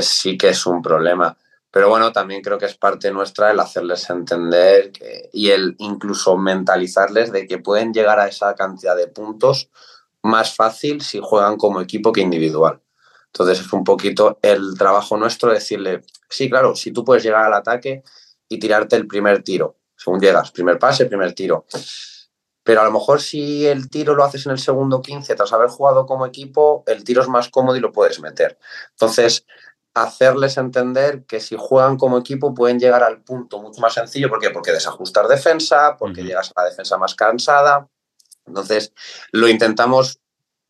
[0.00, 1.36] sí que es un problema.
[1.70, 4.90] Pero bueno, también creo que es parte nuestra el hacerles entender
[5.32, 9.70] y el incluso mentalizarles de que pueden llegar a esa cantidad de puntos
[10.22, 12.80] más fácil si juegan como equipo que individual.
[13.26, 17.54] Entonces es un poquito el trabajo nuestro decirle, sí, claro, si tú puedes llegar al
[17.54, 18.02] ataque
[18.48, 21.66] y tirarte el primer tiro, según llegas, primer pase, primer tiro
[22.64, 25.68] pero a lo mejor si el tiro lo haces en el segundo 15 tras haber
[25.68, 28.58] jugado como equipo, el tiro es más cómodo y lo puedes meter.
[28.92, 29.46] Entonces,
[29.92, 34.28] hacerles entender que si juegan como equipo pueden llegar al punto mucho más sencillo.
[34.28, 34.50] ¿Por qué?
[34.50, 37.86] Porque desajustar defensa, porque llegas a la defensa más cansada.
[38.46, 38.92] Entonces,
[39.30, 40.20] lo intentamos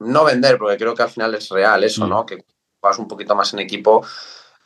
[0.00, 2.26] no vender, porque creo que al final es real eso, ¿no?
[2.26, 2.44] Que
[2.82, 4.04] vas un poquito más en equipo,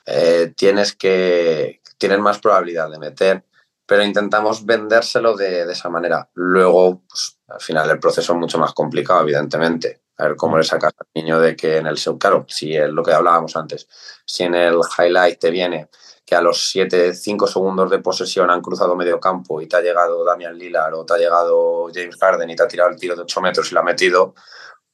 [0.07, 3.45] eh, tienes que tienes más probabilidad de meter
[3.88, 6.29] pero intentamos vendérselo de, esa manera.
[6.35, 10.03] Luego, pues, al final, el proceso es mucho más complicado, evidentemente.
[10.18, 13.03] A ver cómo le sacas al niño de que en el claro, si es lo
[13.03, 13.88] que hablábamos antes,
[14.27, 15.88] si en el highlight te viene
[16.27, 19.81] que a los 7, 5 segundos de posesión han cruzado medio campo y te ha
[19.81, 23.16] llegado Damian Lillard o te ha llegado James Harden y te ha tirado el tiro
[23.16, 24.35] de 8 metros y lo ha metido,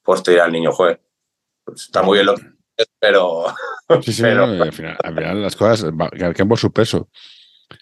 [0.01, 0.97] pues te dirá el niño, juez.
[1.65, 2.55] Pues está muy bien lo que
[2.97, 3.45] pero.
[4.03, 5.91] Sí, sí, al, final, al, final, las cosas
[6.33, 7.09] que por su peso.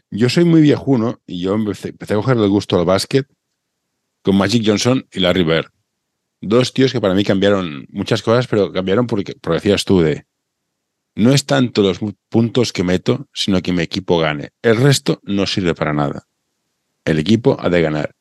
[0.09, 3.27] Yo soy muy viejuno y yo empecé, a coger el gusto al básquet
[4.21, 5.71] con Magic Johnson y Larry Bird.
[6.41, 10.25] Dos tíos que para mí cambiaron muchas cosas, pero cambiaron porque, porque decías tú de,
[11.15, 14.51] no es tanto los puntos que meto, sino que mi equipo gane.
[14.61, 16.27] El resto no sirve para nada.
[17.05, 18.15] El equipo ha de ganar.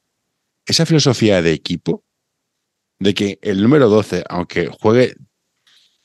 [0.66, 2.04] Esa filosofía de equipo,
[2.98, 5.16] de que el número 12, aunque juegue,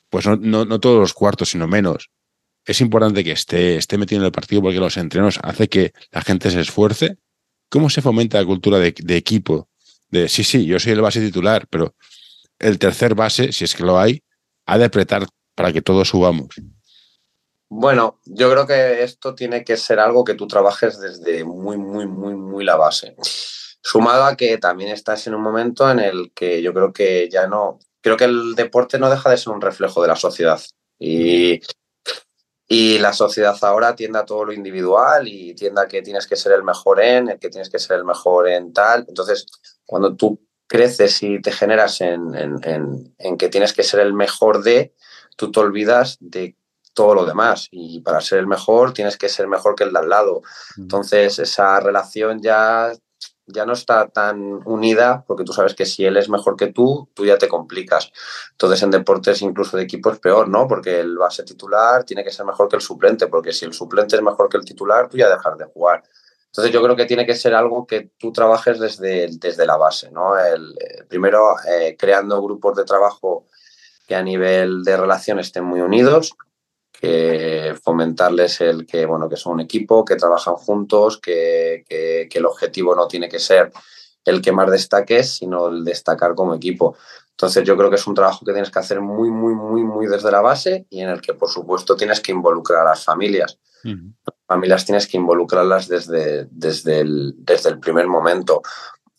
[0.09, 2.09] pues no, no todos los cuartos, sino menos,
[2.67, 6.21] es importante que esté, esté metido en el partido porque los entrenos hace que la
[6.21, 7.17] gente se esfuerce.
[7.69, 9.69] ¿Cómo se fomenta la cultura de, equipo?
[10.09, 11.95] De sí, sí, yo soy el base titular, pero
[12.59, 14.21] el tercer base, si es que lo hay,
[14.65, 15.25] ha de apretar
[15.55, 16.47] para que todos subamos.
[17.69, 22.05] Bueno, yo creo que esto tiene que ser algo que tú trabajes desde muy, muy,
[22.05, 23.15] muy, muy la base.
[23.81, 27.47] Sumado a que también estás en un momento en el que yo creo que ya
[27.47, 30.61] no, creo que el deporte no deja de ser un reflejo de la sociedad.
[30.99, 31.61] Y
[32.67, 36.35] y la sociedad ahora tiende a todo lo individual y tiende a que tienes que
[36.35, 39.05] ser el mejor en, el que tienes que ser el mejor en tal.
[39.07, 39.47] Entonces,
[39.85, 44.93] cuando tú creces y te generas en, en, que tienes que ser el mejor de,
[45.37, 46.57] tú te olvidas de
[46.93, 47.69] todo lo demás.
[47.71, 50.41] Y para ser el mejor tienes que ser mejor que el de al lado.
[50.77, 52.91] Entonces, esa relación ya
[53.47, 57.09] ya no está tan unida porque tú sabes que si él es mejor que tú,
[57.13, 58.11] tú ya te complicas.
[58.51, 60.67] Entonces en deportes incluso de equipo es peor, ¿no?
[60.67, 64.17] Porque el base titular tiene que ser mejor que el suplente, porque si el suplente
[64.17, 66.03] es mejor que el titular, tú ya dejas de jugar.
[66.47, 70.11] Entonces yo creo que tiene que ser algo que tú trabajes desde, desde la base,
[70.11, 70.37] ¿no?
[70.37, 73.45] El, eh, primero eh, creando grupos de trabajo
[74.07, 76.33] que a nivel de relación estén muy unidos,
[76.99, 82.95] que fomentarles el que, bueno, que son un equipo, que trabajan juntos, que, el objetivo
[82.95, 83.71] no tiene que ser
[84.25, 86.95] el que más destaques, sino el destacar como equipo.
[87.31, 90.07] Entonces yo creo que es un trabajo que tienes que hacer muy, muy, muy, muy
[90.07, 93.59] desde la base y en el que, por supuesto, tienes que involucrar a las familias.
[93.83, 98.61] Las familias tienes que involucrarlas desde, desde, el, desde el primer momento,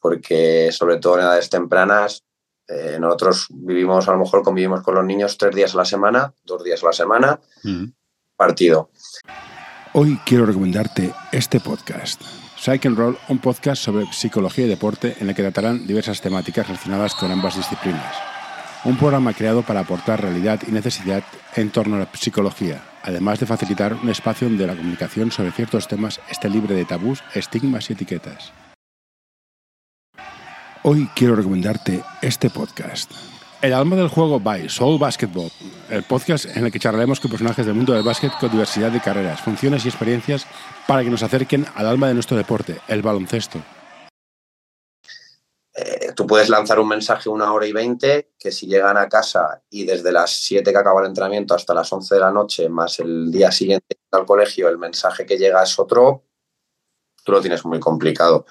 [0.01, 2.25] porque sobre todo en edades tempranas
[2.69, 6.33] eh, nosotros vivimos, a lo mejor convivimos con los niños tres días a la semana,
[6.45, 7.41] dos días a la semana,
[8.37, 8.91] partido.
[9.95, 12.21] Hoy quiero recomendarte este podcast.
[12.59, 16.67] Psych and Roll, un podcast sobre psicología y deporte en el que tratarán diversas temáticas
[16.67, 18.15] relacionadas con ambas disciplinas.
[18.85, 21.25] Un programa creado para aportar realidad y necesidad
[21.57, 25.89] en torno a la psicología, además de facilitar un espacio donde la comunicación sobre ciertos
[25.89, 28.53] temas esté libre de tabús, estigmas y etiquetas.
[30.85, 33.11] Hoy quiero recomendarte este podcast.
[33.61, 35.51] El alma del juego by Soul Basketball,
[35.91, 39.01] el podcast en el que charlaremos con personajes del mundo del básquet con diversidad de
[39.01, 40.47] carreras, funciones y experiencias
[40.87, 43.59] para que nos acerquen al alma de nuestro deporte, el baloncesto.
[45.75, 49.61] Eh, tú puedes lanzar un mensaje una hora y veinte que si llegan a casa
[49.71, 53.01] y desde las 7 que acaba el entrenamiento hasta las 11 de la noche, más
[53.01, 56.23] el día siguiente al colegio, el mensaje que llega es otro,
[57.25, 58.47] tú lo tienes muy complicado.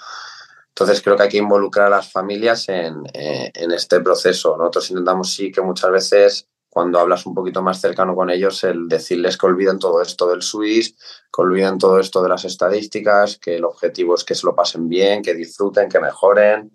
[0.79, 4.55] Entonces creo que hay que involucrar a las familias en, eh, este proceso.
[4.55, 8.87] Nosotros intentamos sí que muchas veces cuando hablas un poquito más cercano con ellos, el
[8.87, 10.95] decirles que olviden todo esto del Swiss,
[11.35, 14.87] que olviden todo esto de las estadísticas, que el objetivo es que se lo pasen
[14.87, 16.71] bien, que disfruten, que mejoren.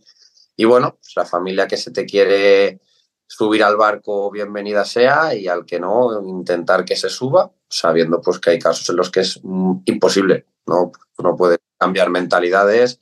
[0.56, 2.80] Y bueno, pues la familia que se te quiere
[3.28, 8.40] subir al barco, bienvenida sea, y al que no, intentar que se suba, sabiendo pues
[8.40, 10.90] que hay casos en los que es mm, imposible, no,
[11.22, 12.98] no puede cambiar mentalidades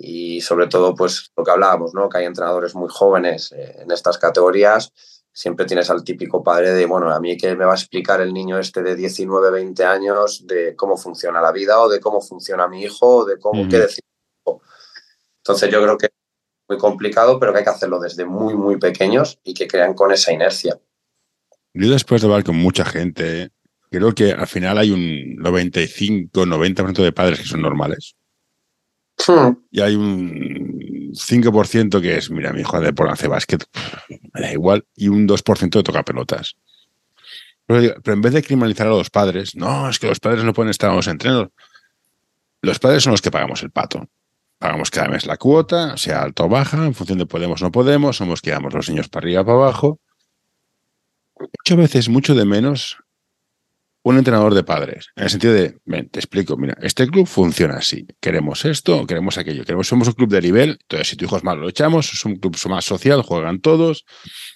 [0.00, 2.08] y sobre todo pues lo que hablábamos, ¿no?
[2.08, 4.92] que hay entrenadores muy jóvenes eh, en estas categorías,
[5.32, 8.34] siempre tienes al típico padre de, bueno, a mí que me va a explicar el
[8.34, 12.66] niño este de 19, 20 años de cómo funciona la vida o de cómo funciona
[12.66, 14.02] mi hijo o de cómo, qué decir.
[15.38, 16.12] Entonces yo creo que es
[16.68, 20.10] muy complicado, pero que hay que hacerlo desde muy, muy pequeños y que crean con
[20.10, 20.78] esa inercia.
[21.72, 23.50] Yo después de hablar con mucha gente,
[23.90, 28.16] creo que al final hay un 95, 90% de padres que son normales.
[29.26, 29.56] Hmm.
[29.70, 33.64] Y hay un 5% que es, mira, mi hijo de por hace básquet,
[34.32, 36.56] me da igual, y un 2% de toca pelotas.
[37.66, 40.70] Pero, en vez de criminalizar a los padres, no, es que los padres no pueden
[40.70, 41.48] estar en los entrenos.
[42.62, 44.08] Los padres son los que pagamos el pato.
[44.58, 47.70] Pagamos cada mes la cuota, sea alto o baja, en función de podemos o no
[47.70, 50.00] podemos, somos que damos los niños para arriba para abajo.
[51.38, 52.96] Muchas veces, mucho de menos,
[54.08, 57.76] un entrenador de padres, en el sentido de, ven, te explico, mira, este club funciona
[57.76, 61.36] así, queremos esto, queremos aquello, queremos, somos un club de nivel, entonces si tu hijo
[61.36, 64.06] es malo, lo echamos, es un club más social, juegan todos,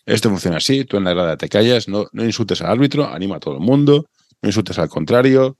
[0.07, 3.37] esto funciona así, tú en la grada te callas, no, no insultes al árbitro, anima
[3.37, 4.09] a todo el mundo,
[4.41, 5.59] no insultes al contrario.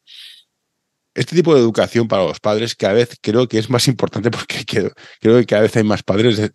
[1.15, 4.65] Este tipo de educación para los padres cada vez creo que es más importante porque
[4.65, 6.51] creo, que cada vez hay más padres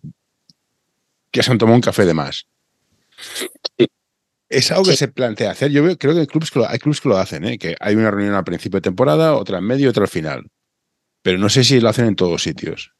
[1.30, 2.48] que se han tomado un café de más.
[4.48, 5.70] Es algo que se plantea hacer.
[5.70, 7.58] Yo creo que hay clubes que lo, hay clubes que lo hacen, ¿eh?
[7.58, 10.50] que hay una reunión al principio de temporada, otra en medio y otra al final.
[11.22, 12.94] Pero no sé si lo hacen en todos sitios.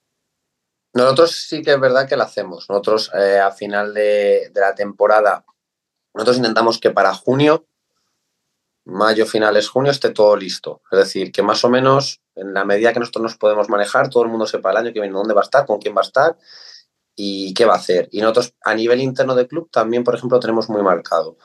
[0.93, 2.69] Nosotros sí que es verdad que lo hacemos.
[2.69, 5.45] Nosotros eh, a final de, la temporada,
[6.13, 7.67] nosotros intentamos que para junio,
[8.85, 10.83] mayo, finales, junio, esté todo listo.
[10.91, 14.23] Es decir, que más o menos en la medida que nosotros nos podemos manejar, todo
[14.23, 16.05] el mundo sepa el año que viene dónde va a estar, con quién va a
[16.05, 16.37] estar
[17.21, 18.09] y qué va a hacer.
[18.13, 21.37] Y nosotros a nivel interno de club también, por ejemplo, tenemos muy marcado.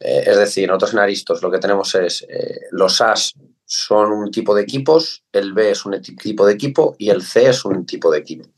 [0.00, 3.34] Eh, es decir, nosotros en Aristos lo que tenemos es eh, los As
[3.66, 7.50] son un tipo de equipos, el B es un tipo de equipo y el C
[7.50, 8.48] es un tipo de equipo.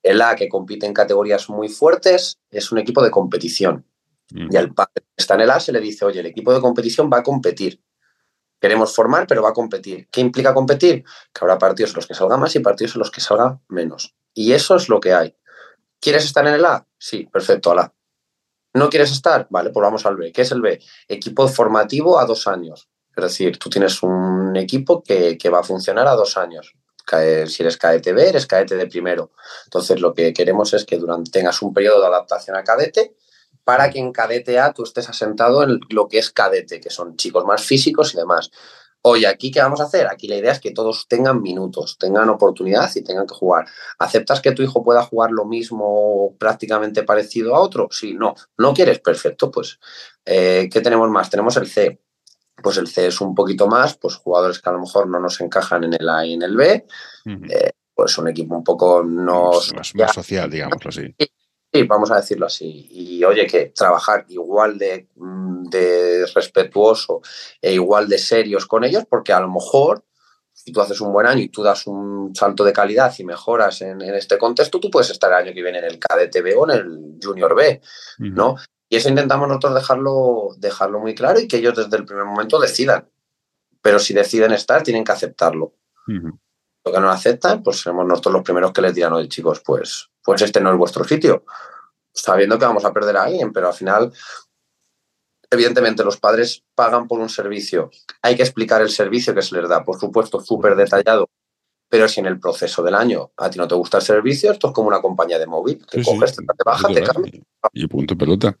[0.00, 3.84] El A, que compite en categorías muy fuertes, es un equipo de competición.
[4.30, 6.60] Y al padre que está en el A se le dice, oye, el equipo de
[6.60, 7.82] competición va a competir.
[8.60, 10.08] Queremos formar, pero va a competir.
[10.08, 11.02] ¿Qué implica competir?
[11.32, 14.14] Que habrá partidos en los que salga más y partidos en los que salga menos.
[14.34, 15.36] Y eso es lo que hay.
[16.00, 16.86] ¿Quieres estar en el A?
[16.98, 17.94] Sí, perfecto, al A.
[18.74, 19.46] ¿No quieres estar?
[19.50, 20.32] Vale, pues vamos al B.
[20.32, 20.80] ¿Qué es el B?
[21.08, 22.88] Equipo formativo a dos años.
[23.14, 26.74] Es decir, tú tienes un equipo que, va a funcionar a dos años.
[27.46, 29.32] Si eres cadete B, eres cadete de primero.
[29.64, 33.14] Entonces, lo que queremos es que durante tengas un periodo de adaptación a cadete
[33.64, 37.16] para que en cadete A tú estés asentado en lo que es cadete, que son
[37.16, 38.50] chicos más físicos y demás.
[39.04, 40.06] Oye, aquí qué vamos a hacer?
[40.06, 43.66] Aquí la idea es que todos tengan minutos, tengan oportunidad y tengan que jugar.
[43.98, 47.88] ¿Aceptas que tu hijo pueda jugar lo mismo prácticamente parecido a otro?
[47.90, 48.36] Sí, no.
[48.58, 49.00] ¿No quieres?
[49.00, 49.80] Perfecto, pues.
[50.24, 51.28] Eh, ¿Qué tenemos más?
[51.30, 52.00] Tenemos el C.
[52.62, 55.40] Pues el C es un poquito más, pues jugadores que a lo mejor no nos
[55.40, 56.86] encajan en el A y en el B.
[57.26, 59.50] Eh, pues un equipo un poco no...
[59.74, 61.12] Más, social, digámoslo así.
[61.72, 62.88] Sí, vamos a decirlo así.
[62.90, 67.22] Y oye, que trabajar igual de, mm, de, respetuoso
[67.60, 70.04] e igual de serios con ellos, porque a lo mejor
[70.52, 73.82] si tú haces un buen año y tú das un salto de calidad y mejoras
[73.82, 76.70] en, este contexto, tú puedes estar el año que viene en el cadete B o
[76.70, 77.80] en el Junior B,
[78.18, 78.56] ¿no?
[78.88, 82.60] Y eso intentamos nosotros dejarlo, dejarlo muy claro y que ellos desde el primer momento
[82.60, 83.08] decidan.
[83.80, 85.74] Pero si deciden estar, tienen que aceptarlo.
[86.06, 90.11] Lo que no aceptan, pues seremos nosotros los primeros que les digan, oye chicos, pues
[90.24, 91.44] pues este no es vuestro sitio,
[92.12, 94.12] sabiendo que vamos a perder a alguien, pero al final,
[95.50, 97.90] evidentemente, los padres pagan por un servicio.
[98.22, 101.28] Hay que explicar el servicio que se les da, por supuesto, súper detallado.
[101.88, 104.68] Pero si en el proceso del año a ti no te gusta el servicio, esto
[104.68, 105.84] es como una compañía de móvil.
[105.90, 107.42] Te coges, te, bajas, te cambias.
[107.74, 108.56] Y punto pelota.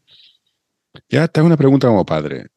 [1.08, 2.48] Ya tengo una pregunta como padre.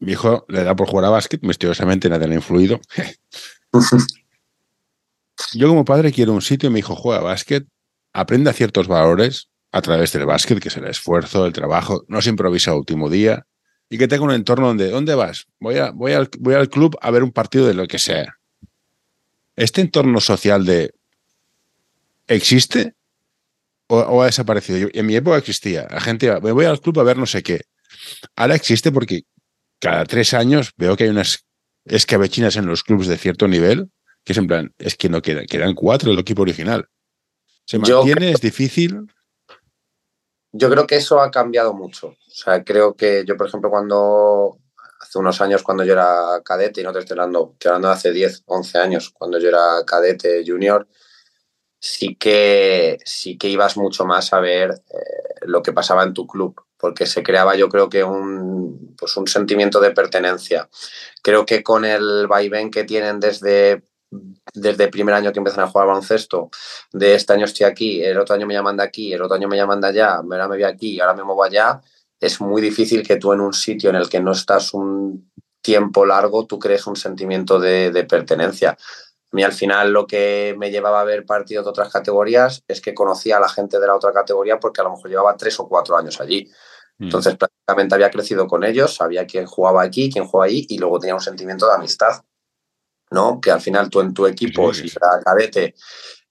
[0.00, 2.80] Mi hijo le da por jugar a básquet, misteriosamente nadie le ha influido.
[5.54, 7.66] Yo como padre quiero un sitio, mi hijo juega a básquet,
[8.16, 12.30] aprenda ciertos valores a través del básquet, que es el esfuerzo, el trabajo, no se
[12.30, 13.46] improvisa a último día,
[13.90, 15.46] y que tenga un entorno donde, ¿dónde vas?
[15.60, 18.38] Voy, a, voy, al, voy al club a ver un partido de lo que sea.
[19.54, 20.92] ¿Este entorno social de
[22.26, 22.94] existe
[23.88, 24.88] o, ha desaparecido?
[24.92, 25.86] en mi época existía.
[25.90, 27.60] La gente iba, voy al club a ver no sé qué.
[28.34, 29.22] Ahora existe porque
[29.78, 31.44] cada tres años veo que hay unas
[31.84, 33.90] escabechinas en los clubes de cierto nivel,
[34.24, 36.88] que es en plan, es que no quedan, quedan cuatro del equipo original.
[37.66, 38.30] ¿Se mantiene?
[38.30, 39.12] ¿Es difícil?
[40.52, 42.08] Yo creo que eso ha cambiado mucho.
[42.08, 44.58] O sea, creo que yo, por ejemplo, cuando
[45.00, 47.94] hace unos años, cuando yo era cadete, y no te estoy hablando, estoy hablando de
[47.94, 50.88] hace 10, 11 años, cuando yo era cadete junior,
[51.78, 56.26] sí que, sí que ibas mucho más a ver eh, lo que pasaba en tu
[56.26, 60.68] club, porque se creaba yo creo que un, pues un sentimiento de pertenencia.
[61.22, 63.82] Creo que con el vaivén que tienen desde
[64.54, 66.50] desde el primer año que empiezan a jugar baloncesto,
[66.92, 69.48] de este año estoy aquí, el otro año me llaman de aquí, el otro año
[69.48, 71.80] me llaman de allá, ahora me voy aquí, ahora me muevo allá,
[72.20, 75.30] es muy difícil que tú en un sitio en el que no estás un
[75.66, 78.70] tiempo largo, tú crees un sentimiento de, pertenencia.
[78.70, 82.80] A mí al final lo que me llevaba a ver partidos de otras categorías es
[82.80, 85.58] que conocía a la gente de la otra categoría porque a lo mejor llevaba tres
[85.58, 86.48] o cuatro años allí.
[86.98, 87.04] Mm.
[87.04, 91.00] Entonces prácticamente había crecido con ellos, sabía quién jugaba aquí, quién jugaba ahí y luego
[91.00, 92.22] tenía un sentimiento de amistad.
[93.10, 93.40] ¿No?
[93.40, 95.74] Que al final tú en tu equipo, si era cadete,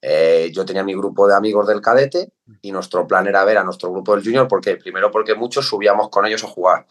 [0.02, 3.64] eh, yo tenía mi grupo de amigos del cadete y nuestro plan era ver a
[3.64, 6.86] nuestro grupo del junior, porque primero porque muchos subíamos con ellos a jugar.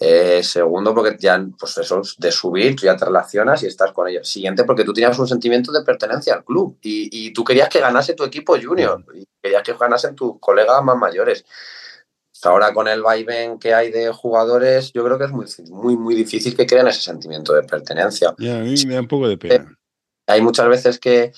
[0.00, 4.08] Eh, segundo, porque ya, pues eso, de subir, tú ya te relacionas y estás con
[4.08, 4.28] ellos.
[4.28, 7.78] Siguiente, porque tú tenías un sentimiento de pertenencia al club y, y tú querías que
[7.78, 11.44] ganase tu equipo junior y querías que ganasen tus colegas más mayores
[12.46, 16.14] ahora con el vaivén que hay de jugadores, yo creo que es muy, muy, muy
[16.14, 18.34] difícil que creen ese sentimiento de pertenencia.
[18.38, 19.76] Y a mí me da un poco de pena.
[20.26, 21.32] Hay muchas veces que,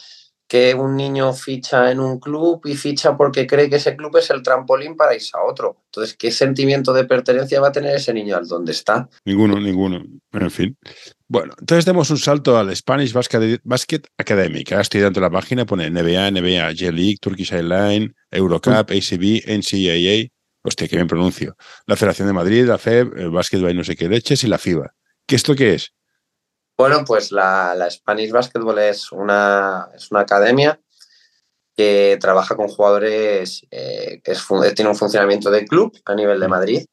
[0.48, 4.30] que un niño ficha en un club y ficha porque cree que ese club es
[4.30, 5.82] el trampolín para irse a otro.
[5.86, 9.08] Entonces, ¿qué sentimiento de pertenencia va a tener ese niño al donde está?
[9.24, 10.04] Ninguno, ninguno.
[10.32, 10.76] En fin.
[11.28, 14.02] Bueno, entonces demos un salto al Spanish Basket, Basket
[14.70, 20.30] ahora estoy dando la página, pone NBA, NBA, J-League, Turkish Airlines, Eurocup, ACB, NCAA,
[20.66, 23.96] hostia, que bien pronuncio, la Federación de Madrid, la FEB, el Básquetbol y no sé
[23.96, 24.94] qué leches y la FIBA.
[25.26, 25.92] ¿Qué esto qué es?
[26.76, 30.78] Bueno, pues la, Spanish Basketball es una, es una academia
[31.74, 34.34] que trabaja con jugadores, eh, que
[34.74, 36.86] tiene un funcionamiento de club a nivel de Madrid,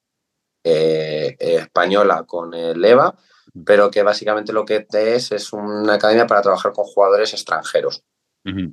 [0.63, 3.17] eh, española con el EVA,
[3.65, 8.03] pero que básicamente lo que es es una academia para trabajar con jugadores extranjeros.
[8.43, 8.71] La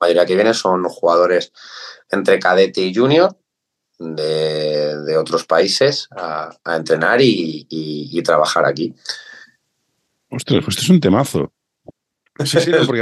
[0.00, 1.52] mayoría que viene son jugadores
[2.10, 3.36] entre cadete y junior,
[3.98, 8.94] de, otros países a, entrenar y, trabajar aquí.
[10.30, 11.52] Ostras, pues esto es un temazo.
[12.44, 13.00] Sí, sí, porque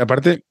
[0.00, 0.44] aparte,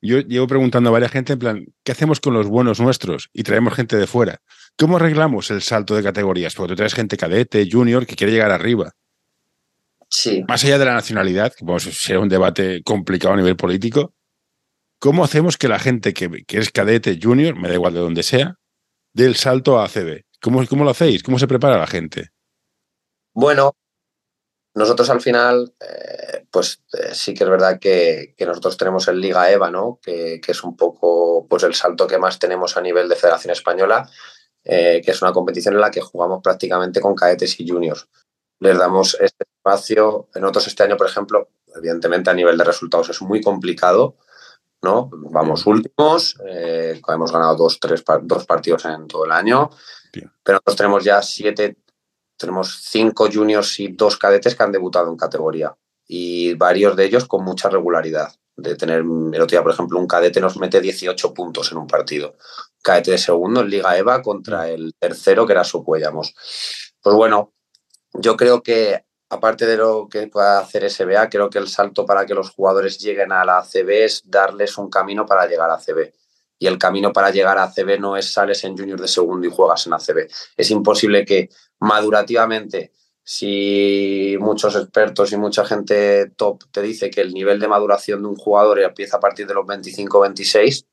[0.00, 3.28] yo llevo preguntando a varias gente en plan, ¿qué hacemos con los buenos nuestros?
[3.32, 4.40] Y traemos gente de fuera.
[4.78, 6.54] ¿Cómo arreglamos el salto de categorías?
[6.54, 8.92] Porque tú traes gente cadete, junior, que quiere llegar arriba.
[10.08, 10.44] Sí.
[10.46, 14.14] Más allá de la nacionalidad, que pues, ser un debate complicado a nivel político,
[14.98, 18.22] ¿cómo hacemos que la gente que, que es cadete, junior, me da igual de donde
[18.22, 18.56] sea,
[19.16, 20.24] del salto a ACB?
[20.42, 21.22] ¿Cómo, cómo lo hacéis?
[21.22, 22.32] ¿Cómo se prepara la gente?
[23.32, 23.74] Bueno,
[24.74, 29.50] nosotros al final, eh, pues eh, sí que es verdad que, nosotros tenemos el Liga
[29.50, 29.98] EVA, ¿no?
[30.02, 34.08] Que, es un poco pues el salto que más tenemos a nivel de Federación Española,
[34.62, 38.06] eh, que es una competición en la que jugamos prácticamente con cadetes y juniors.
[38.60, 40.28] Les damos este espacio.
[40.34, 44.16] En otros este año, por ejemplo, evidentemente a nivel de resultados es muy complicado,
[44.82, 45.10] ¿no?
[45.12, 49.70] Vamos últimos, eh, hemos ganado dos, tres, dos partidos en todo el año,
[50.12, 51.78] pero nosotros tenemos ya siete,
[52.36, 55.74] tenemos cinco juniors y dos cadetes que han debutado en categoría
[56.06, 58.32] y varios de ellos con mucha regularidad.
[58.56, 61.86] De tener, el otro día, por ejemplo, un cadete nos mete 18 puntos en un
[61.86, 62.36] partido.
[62.82, 66.34] cadete de segundo en Liga EVA contra el tercero, que era Socuellamos.
[67.02, 67.52] Pues bueno,
[68.14, 72.26] yo creo que aparte de lo que pueda hacer SBA, creo que el salto para
[72.26, 76.12] que los jugadores lleguen a la ACB es darles un camino para llegar a ACB.
[76.58, 79.50] Y el camino para llegar a ACB no es sales en junior de segundo y
[79.50, 80.28] juegas en ACB.
[80.56, 81.50] Es imposible que
[81.80, 88.22] madurativamente, si muchos expertos y mucha gente top te dice que el nivel de maduración
[88.22, 90.86] de un jugador empieza a partir de los 25-26,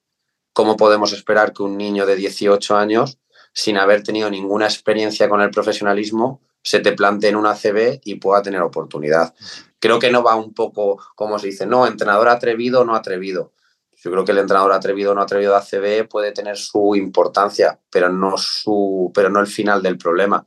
[0.51, 3.19] ¿cómo podemos esperar que un niño de 18 años,
[3.53, 8.15] sin haber tenido ninguna experiencia con el profesionalismo, se te plantee en una CB y
[8.15, 9.33] pueda tener oportunidad.
[9.79, 13.51] Creo que no va un poco, como se dice, no, entrenador atrevido o no atrevido.
[14.03, 17.79] Yo creo que el entrenador atrevido o no atrevido de ACB puede tener su importancia,
[17.89, 20.45] pero no, su, pero no el final del problema.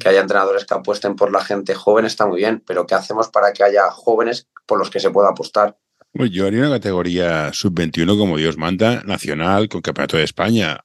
[0.00, 3.28] Que haya entrenadores que apuesten por la gente joven está muy bien, pero ¿qué hacemos
[3.28, 5.76] para que haya jóvenes por los que se pueda apostar?
[6.12, 10.80] Pues yo haría una categoría sub-21 como Dios manda, nacional, con campeonato de España.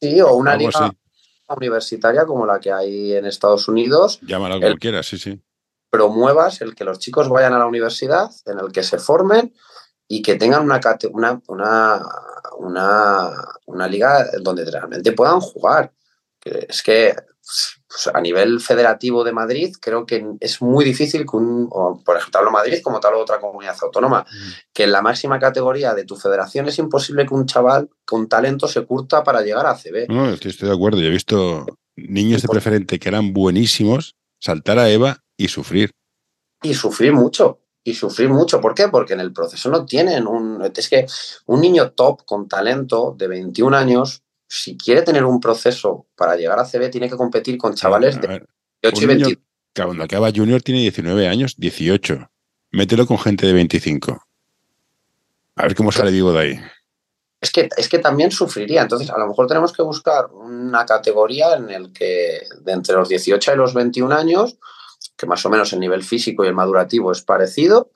[0.00, 0.92] Sí, o una liga,
[1.56, 4.20] universitaria como la que hay en Estados Unidos.
[4.22, 5.40] Llámala como quieras, sí, sí.
[5.90, 9.54] Promuevas el que los chicos vayan a la universidad, en el que se formen
[10.06, 10.80] y que tengan una,
[11.12, 12.02] una, una,
[12.58, 13.30] una,
[13.66, 15.92] una liga donde realmente puedan jugar.
[16.44, 17.14] Es que
[17.88, 21.68] pues, a nivel federativo de Madrid, creo que es muy difícil que un,
[22.04, 24.52] por ejemplo, hablo Madrid como tal otra comunidad autónoma, mm.
[24.74, 28.68] que en la máxima categoría de tu federación es imposible que un chaval con talento
[28.68, 30.06] se curta para llegar a CB.
[30.08, 31.00] No, estoy, de acuerdo.
[31.00, 31.66] Yo he visto
[31.96, 35.90] niños de preferente que eran buenísimos saltar a Eva y sufrir.
[36.62, 37.60] Y sufrir mucho.
[37.82, 38.60] Y sufrir mucho.
[38.60, 38.88] ¿Por qué?
[38.88, 40.62] Porque en el proceso no tienen un.
[40.76, 41.06] Es que
[41.46, 46.58] un niño top con talento de 21 años si quiere tener un proceso para llegar
[46.58, 48.42] a CB, tiene que competir con chavales de
[48.82, 49.34] 8 y 22.
[49.74, 52.30] Cuando acaba Junior tiene 19 años, 18.
[52.72, 54.26] Mételo con gente de 25.
[55.56, 56.60] A ver cómo sale Diego de ahí.
[57.40, 58.82] Es que, es que también sufriría.
[58.82, 63.08] Entonces, a lo mejor tenemos que buscar una categoría en el que de entre los
[63.08, 64.58] 18 y los 21 años,
[65.16, 67.90] que más o menos el nivel físico y el madurativo es parecido,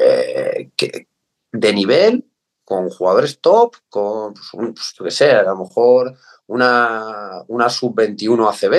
[0.00, 1.06] eh, que,
[1.52, 2.29] de nivel
[2.70, 6.16] con jugadores top, con, pues, pues, yo qué sé, a lo mejor
[6.46, 8.74] una, una sub-21 ACB,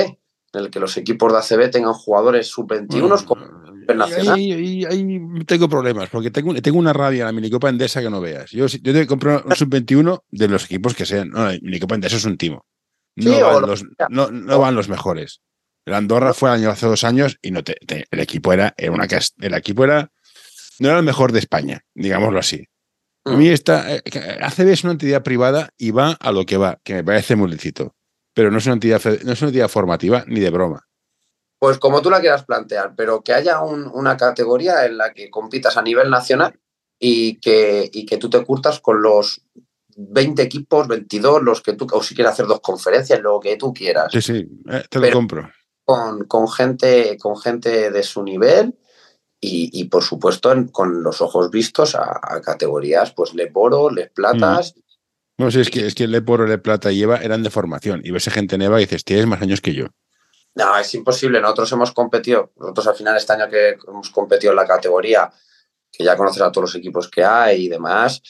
[0.53, 3.41] en el que los equipos de ACB tengan jugadores sub-21 con
[3.81, 4.35] internacional.
[4.35, 8.21] Ahí, ahí, tengo problemas, porque tengo, tengo una rabia en la minicopa endesa que no
[8.21, 8.51] veas.
[8.51, 11.29] Yo, yo te compro un sub-21 de los equipos que sean.
[11.31, 12.65] No, la minicopa endesa es un timo.
[13.17, 15.41] No, van, los, no, van los mejores.
[15.83, 17.75] El Andorra fue año, hace dos años y no te,
[18.09, 19.05] el equipo era, era una
[19.41, 20.09] el equipo era
[20.79, 22.69] no era el mejor de España, digámoslo así.
[23.25, 24.01] A mí esta, eh,
[24.41, 27.49] ACB es una entidad privada y va a lo que va, que me parece muy
[27.49, 27.95] lícito.
[28.33, 30.87] Pero no es una entidad, no es una entidad formativa ni de broma.
[31.59, 35.77] Pues como tú la quieras plantear, pero que haya una categoría en la que compitas
[35.77, 36.59] a nivel nacional
[36.97, 39.43] y que, y que tú te curtas con los
[39.95, 43.73] 20 equipos, 22, los que tú, o si quieres hacer dos conferencias, lo que tú
[43.73, 44.11] quieras.
[44.11, 45.51] Sí, sí, eh, te lo compro.
[45.85, 48.75] Con, con, gente, con gente de su nivel
[49.43, 54.75] y, por supuesto con los ojos vistos a, categorías, pues Leporo, Les Platas.
[54.75, 54.81] Mm.
[55.43, 58.11] No sé, es que, es que Leporo, Le Plata y Eva eran de formación y
[58.11, 59.87] ves a gente en Eva y dices, tienes más años que yo.
[60.53, 61.41] No, es imposible.
[61.41, 65.31] Nosotros hemos competido, nosotros al final este año que hemos competido en la categoría,
[65.91, 68.21] que ya conoces a todos los equipos que hay y demás,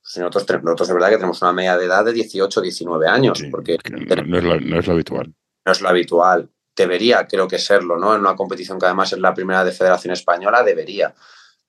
[0.00, 3.42] pues nosotros, nosotros es verdad que tenemos una media de edad de 18, 19 años.
[3.50, 5.34] porque no, es lo, no es lo habitual.
[5.64, 6.48] No es lo habitual
[6.80, 8.14] debería, creo que serlo, ¿no?
[8.14, 11.14] En una competición que además es la primera de Federación Española, debería.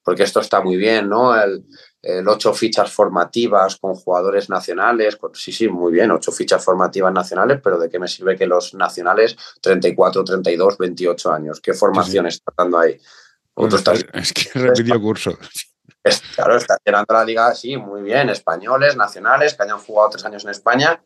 [0.03, 1.35] Porque esto está muy bien, ¿no?
[1.39, 1.63] El,
[2.27, 5.17] ocho fichas formativas con jugadores nacionales.
[5.17, 8.47] Pues sí, sí, muy bien, ocho fichas formativas nacionales, pero ¿de qué me sirve que
[8.47, 11.61] los nacionales 34, 32, 28 años?
[11.61, 12.99] ¿Qué formación está dando ahí?
[14.13, 15.37] es que repitió curso.
[16.35, 20.43] claro, está llenando la liga, sí, muy bien, españoles, nacionales, que hayan jugado tres años
[20.45, 21.03] en España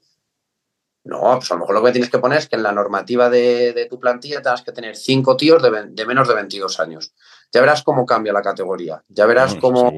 [1.06, 3.30] no, pues a lo mejor lo que tienes que poner es que en la normativa
[3.30, 7.14] de, tu plantilla tengas que tener cinco tíos de, menos de 22 años.
[7.54, 9.04] Ya verás cómo cambia la categoría.
[9.08, 9.94] Ya verás cómo.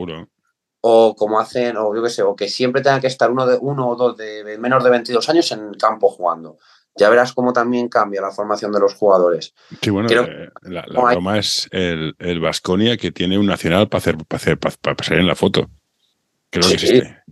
[0.81, 3.57] O como hacen, o yo qué sé, o que siempre tenga que estar uno, de,
[3.59, 6.57] uno o dos de, menos de 22 años en el campo jugando.
[6.97, 9.53] Ya verás cómo también cambia la formación de los jugadores.
[9.81, 14.17] Sí, bueno, eh, la, broma es el, el Vasconia que tiene un nacional para hacer,
[14.17, 15.69] para hacer, para, pasar en la foto.
[16.49, 17.23] Creo que existe.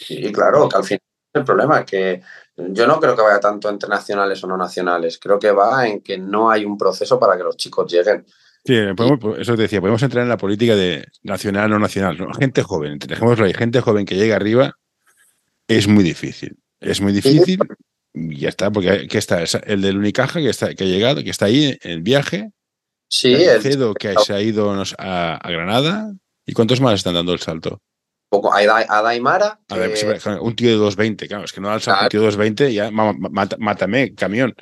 [0.00, 1.02] Sí, claro, que al final
[1.32, 2.22] es el problema, que
[2.68, 5.18] yo no creo que vaya tanto entre nacionales o no nacionales.
[5.18, 8.24] Creo que va en que no hay un proceso para que los chicos lleguen.
[8.64, 8.76] Sí,
[9.38, 12.18] eso te decía, podemos entrar en la política de nacional o no nacional.
[12.38, 14.76] Gente joven, dejémoslo ahí, gente joven que llega arriba
[15.66, 16.58] es muy difícil.
[16.80, 17.58] Es muy difícil
[18.12, 19.44] y ya está, porque ¿qué está?
[19.64, 22.50] El del Unicaja que, está, que ha llegado, que está ahí en viaje.
[23.08, 26.12] Sí, el Cedo que se ha ido a, Granada.
[26.46, 27.80] ¿Y cuántos más están dando el salto?
[28.30, 29.58] Poco, a, Daimara.
[30.40, 32.90] un tío de 220, claro, es que no el salto, un tío de 220, ya
[32.92, 34.54] mátame, camión.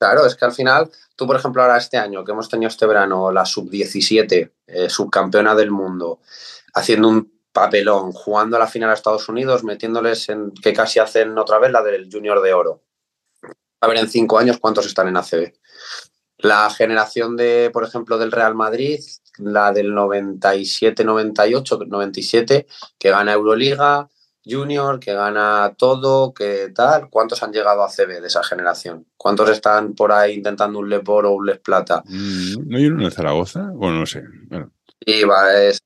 [0.00, 2.86] Claro, es que al final, tú, por ejemplo, ahora este año que hemos tenido este
[2.86, 6.20] verano la sub-17, eh, subcampeona del mundo,
[6.74, 11.38] haciendo un papelón, jugando a la final a Estados Unidos, metiéndoles en que casi hacen
[11.38, 12.82] otra vez la del Junior de Oro.
[13.80, 15.52] A ver, en cinco años, ¿cuántos están en ACB?
[16.38, 18.98] La generación de, por ejemplo, del Real Madrid,
[19.38, 22.66] la del 97, 98, 97,
[22.98, 24.08] que gana Euroliga,
[24.44, 27.10] Junior, que gana todo, que tal.
[27.10, 29.06] ¿Cuántos han llegado a CB de esa generación?
[29.16, 32.02] ¿Cuántos están por ahí intentando un Lepor o un Les Plata?
[32.06, 33.70] Mm, ¿No hay uno en Zaragoza?
[33.74, 34.22] Bueno, no sé.
[34.48, 34.70] Bueno.
[35.00, 35.78] Y va, es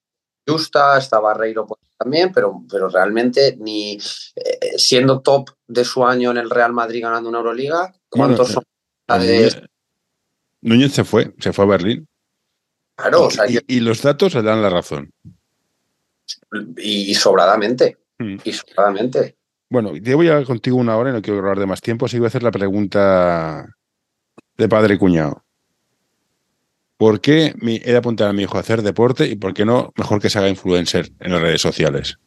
[0.46, 1.66] Justa, está Barreiro
[1.98, 7.03] también, pero, pero realmente ni eh, siendo top de su año en el Real Madrid
[7.03, 8.64] ganando una Euroliga, ¿cuántos son?
[9.20, 9.50] Eh,
[10.62, 12.09] Núñez, se fue, se fue a Berlín.
[12.95, 13.28] Claro,
[13.66, 15.12] y, los datos le dan la razón.
[16.76, 17.99] Y sobradamente.
[18.18, 18.36] Mm.
[18.45, 19.36] Y sobradamente.
[19.68, 22.26] Bueno, llevo ya contigo una hora y no quiero hablar de más tiempo, así voy
[22.26, 23.66] a hacer la pregunta
[24.57, 25.43] de padre y cuñado.
[26.99, 29.93] ¿Por qué he de apuntar a mi hijo a hacer deporte y por qué no
[29.97, 32.18] mejor que se haga influencer en las redes sociales?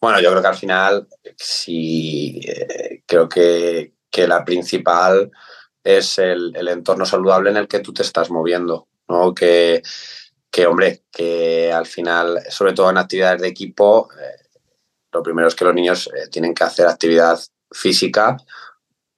[0.00, 3.92] Bueno, yo creo que al final sí, eh, creo que,
[4.26, 5.30] la principal
[5.86, 9.32] es el, entorno saludable en el que tú te estás moviendo, ¿no?
[9.32, 9.82] Que,
[10.50, 14.48] que hombre, que al final, sobre todo en actividades de equipo, eh,
[15.12, 17.38] lo primero es que los niños eh, tienen que hacer actividad
[17.70, 18.36] física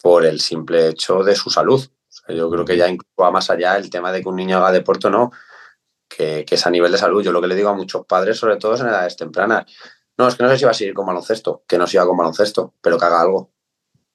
[0.03, 1.83] por el simple hecho de su salud.
[2.29, 2.87] yo creo que ya
[3.19, 5.33] va más allá el tema de que un niño haga deporte o no,
[6.07, 7.23] que, es a nivel de salud.
[7.23, 9.65] Yo lo que le digo a muchos padres, sobre todo en edades tempranas,
[10.19, 12.17] no, es que no sé si va a seguir con baloncesto, que no siga con
[12.17, 13.53] baloncesto, pero que haga algo.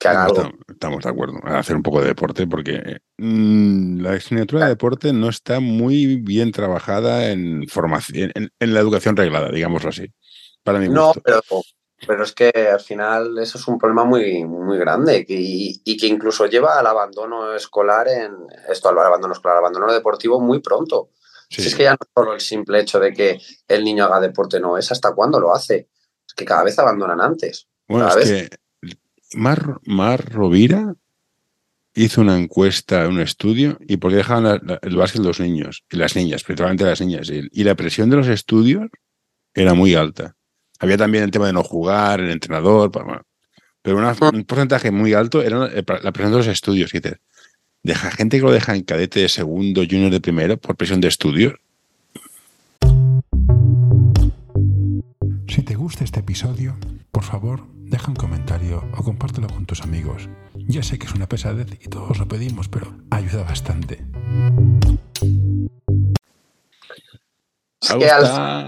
[0.06, 5.14] Estamos de acuerdo, a hacer un poco de deporte, porque mm, la asignatura de deporte
[5.14, 10.12] no está muy bien trabajada en formación, en, la educación reglada, digámoslo así.
[10.64, 10.90] Para mí.
[10.90, 11.42] No, pero,
[12.06, 16.46] pero, es que al final eso es un problema muy, muy grande y, que incluso
[16.48, 18.36] lleva al abandono escolar en
[18.70, 21.10] esto, al abandono escolar, al abandono deportivo muy pronto.
[21.50, 24.60] Si es que ya no solo el simple hecho de que el niño haga deporte,
[24.60, 25.88] no, es hasta cuándo lo hace.
[26.26, 27.68] Es que cada vez abandonan antes.
[27.88, 28.50] Bueno, es que
[29.36, 30.96] Mar, Mar Rovira
[31.96, 36.16] hizo una encuesta, un estudio, y por qué dejaban el básquet los niños y las
[36.16, 37.30] niñas, principalmente las niñas.
[37.30, 38.90] Y, la presión de los estudios
[39.54, 40.36] era muy alta.
[40.80, 42.92] Había también el tema de no jugar, el entrenador,
[43.82, 46.94] pero un porcentaje muy alto era la presión de los estudios.
[46.96, 47.02] Y
[47.84, 51.10] deja gente que lo deja en cadete de segundo, junior de primero, por presión de
[51.10, 51.54] estudios.
[55.48, 56.76] Si te gusta este episodio,
[57.14, 60.28] por favor, deja un comentario o compártelo con tus amigos.
[60.56, 64.04] Ya sé que es una pesadez y todos lo pedimos, pero ayuda bastante.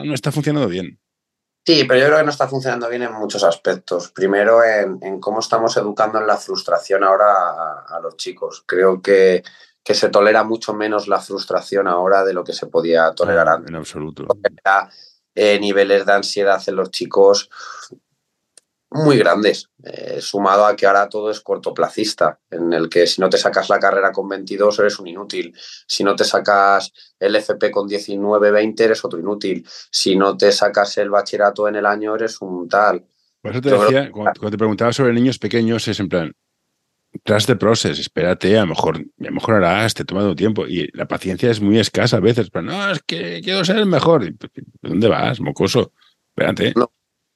[0.04, 1.00] no está funcionando bien.
[1.66, 4.12] Sí, pero yo creo que no está funcionando bien en muchos aspectos.
[4.12, 8.64] Primero, en, cómo estamos educando en la frustración ahora a, los chicos.
[8.68, 9.42] Creo que,
[9.84, 13.72] que, se tolera mucho menos la frustración ahora de lo que se podía tolerar antes.
[13.72, 14.28] En absoluto.
[15.34, 17.50] Eh, niveles de ansiedad en los chicos
[18.92, 23.30] muy grandes, eh, sumado a que ahora todo es cortoplacista, en el que si no
[23.30, 25.54] te sacas la carrera con 22 eres un inútil,
[25.88, 30.52] si no te sacas el FP con 19, 20 eres otro inútil, si no te
[30.52, 33.06] sacas el bachillerato en el año eres un tal.
[33.42, 36.32] Por eso te decía, cuando, te preguntaba sobre niños pequeños, es en plan,
[37.24, 40.68] tras de proceso, espérate, a lo mejor mejorarás, te toma tu tiempo.
[40.68, 43.86] Y la paciencia es muy escasa a veces, pero no, es que quiero ser el
[43.86, 44.26] mejor.
[44.82, 45.94] ¿Dónde vas, mocoso?
[46.36, 46.74] Espérate.
[46.76, 46.92] No,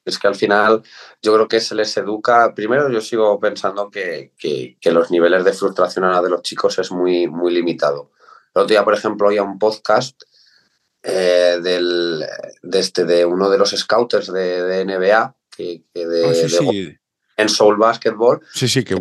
[0.10, 0.84] es que al final
[1.22, 2.54] yo creo que se les educa.
[2.54, 4.34] Primero, yo sigo pensando que,
[4.84, 8.12] los niveles de frustración ahora de los chicos es muy, muy limitado.
[8.54, 10.22] El otro día, por ejemplo, oía un podcast
[11.04, 12.26] eh, del,
[12.62, 17.00] de, este, de uno de los scouters de, NBA, que, de, ah,
[17.38, 18.42] en Soul Basketball.
[18.54, 18.96] Sí, sí, que,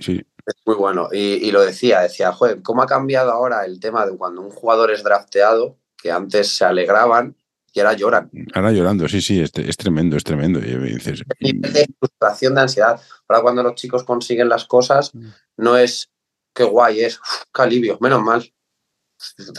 [0.00, 0.22] sí.
[0.44, 1.08] Es muy bueno.
[1.12, 4.90] Y, lo decía, decía, joder, ¿cómo ha cambiado ahora el tema de cuando un jugador
[4.90, 7.36] es drafteado, que antes se alegraban
[7.72, 8.30] y ahora lloran.
[8.54, 10.58] Ahora llorando, sí, sí, es, es tremendo, es tremendo.
[10.58, 13.00] Y dices, de frustración, de ansiedad.
[13.28, 15.28] Ahora cuando los chicos consiguen las cosas, mm.
[15.58, 16.10] no es
[16.54, 17.18] qué guay, es
[17.52, 18.52] qué alivio, menos mal.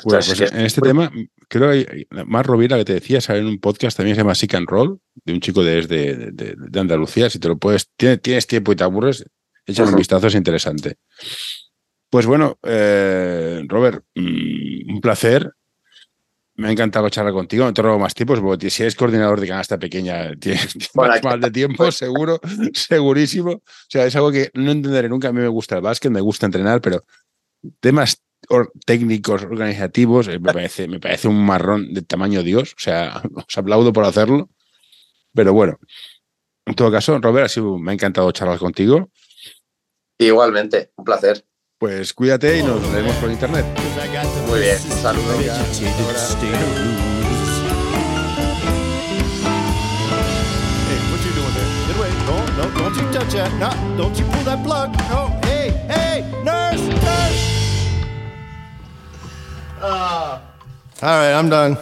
[0.03, 1.11] Pues, pues en este tema,
[1.47, 4.55] creo que más Rovira que te decía, sale en un podcast también se llama Sick
[4.55, 7.29] and Roll, de un chico de, de, de, Andalucía.
[7.29, 9.25] Si te lo puedes, tienes, tiempo y te aburres,
[9.65, 10.97] echa un vistazo, es interesante.
[12.09, 15.49] Pues bueno, eh, Robert, mm, un placer.
[16.55, 17.65] Me ha encantado charlar contigo.
[17.65, 21.51] No te robo más tiempos, porque si eres coordinador de canasta pequeña, tienes más, de
[21.51, 22.39] tiempo, seguro,
[22.73, 23.51] segurísimo.
[23.51, 25.29] O sea, es algo que no entenderé nunca.
[25.29, 27.03] A mí me gusta el básquet, me gusta entrenar, pero
[27.79, 28.21] temas
[28.85, 32.73] técnicos, organizativos, eh, me parece, me parece un marrón de tamaño Dios.
[32.73, 34.49] O sea, os aplaudo por hacerlo.
[35.33, 35.79] Pero bueno,
[36.65, 39.09] en todo caso, Robert, ha sido, me ha encantado charlar contigo.
[40.19, 41.45] Igualmente, un placer.
[41.77, 43.65] Pues cuídate y nos vemos por internet.
[44.47, 45.43] Muy bien, saludos.
[52.57, 53.51] No, don't you touch that.
[53.59, 54.93] No, don't you pull that plug.
[55.09, 57.89] No, hey, hey, nurse, nurse.
[59.81, 60.39] Uh.
[61.01, 61.77] All right, I'm done.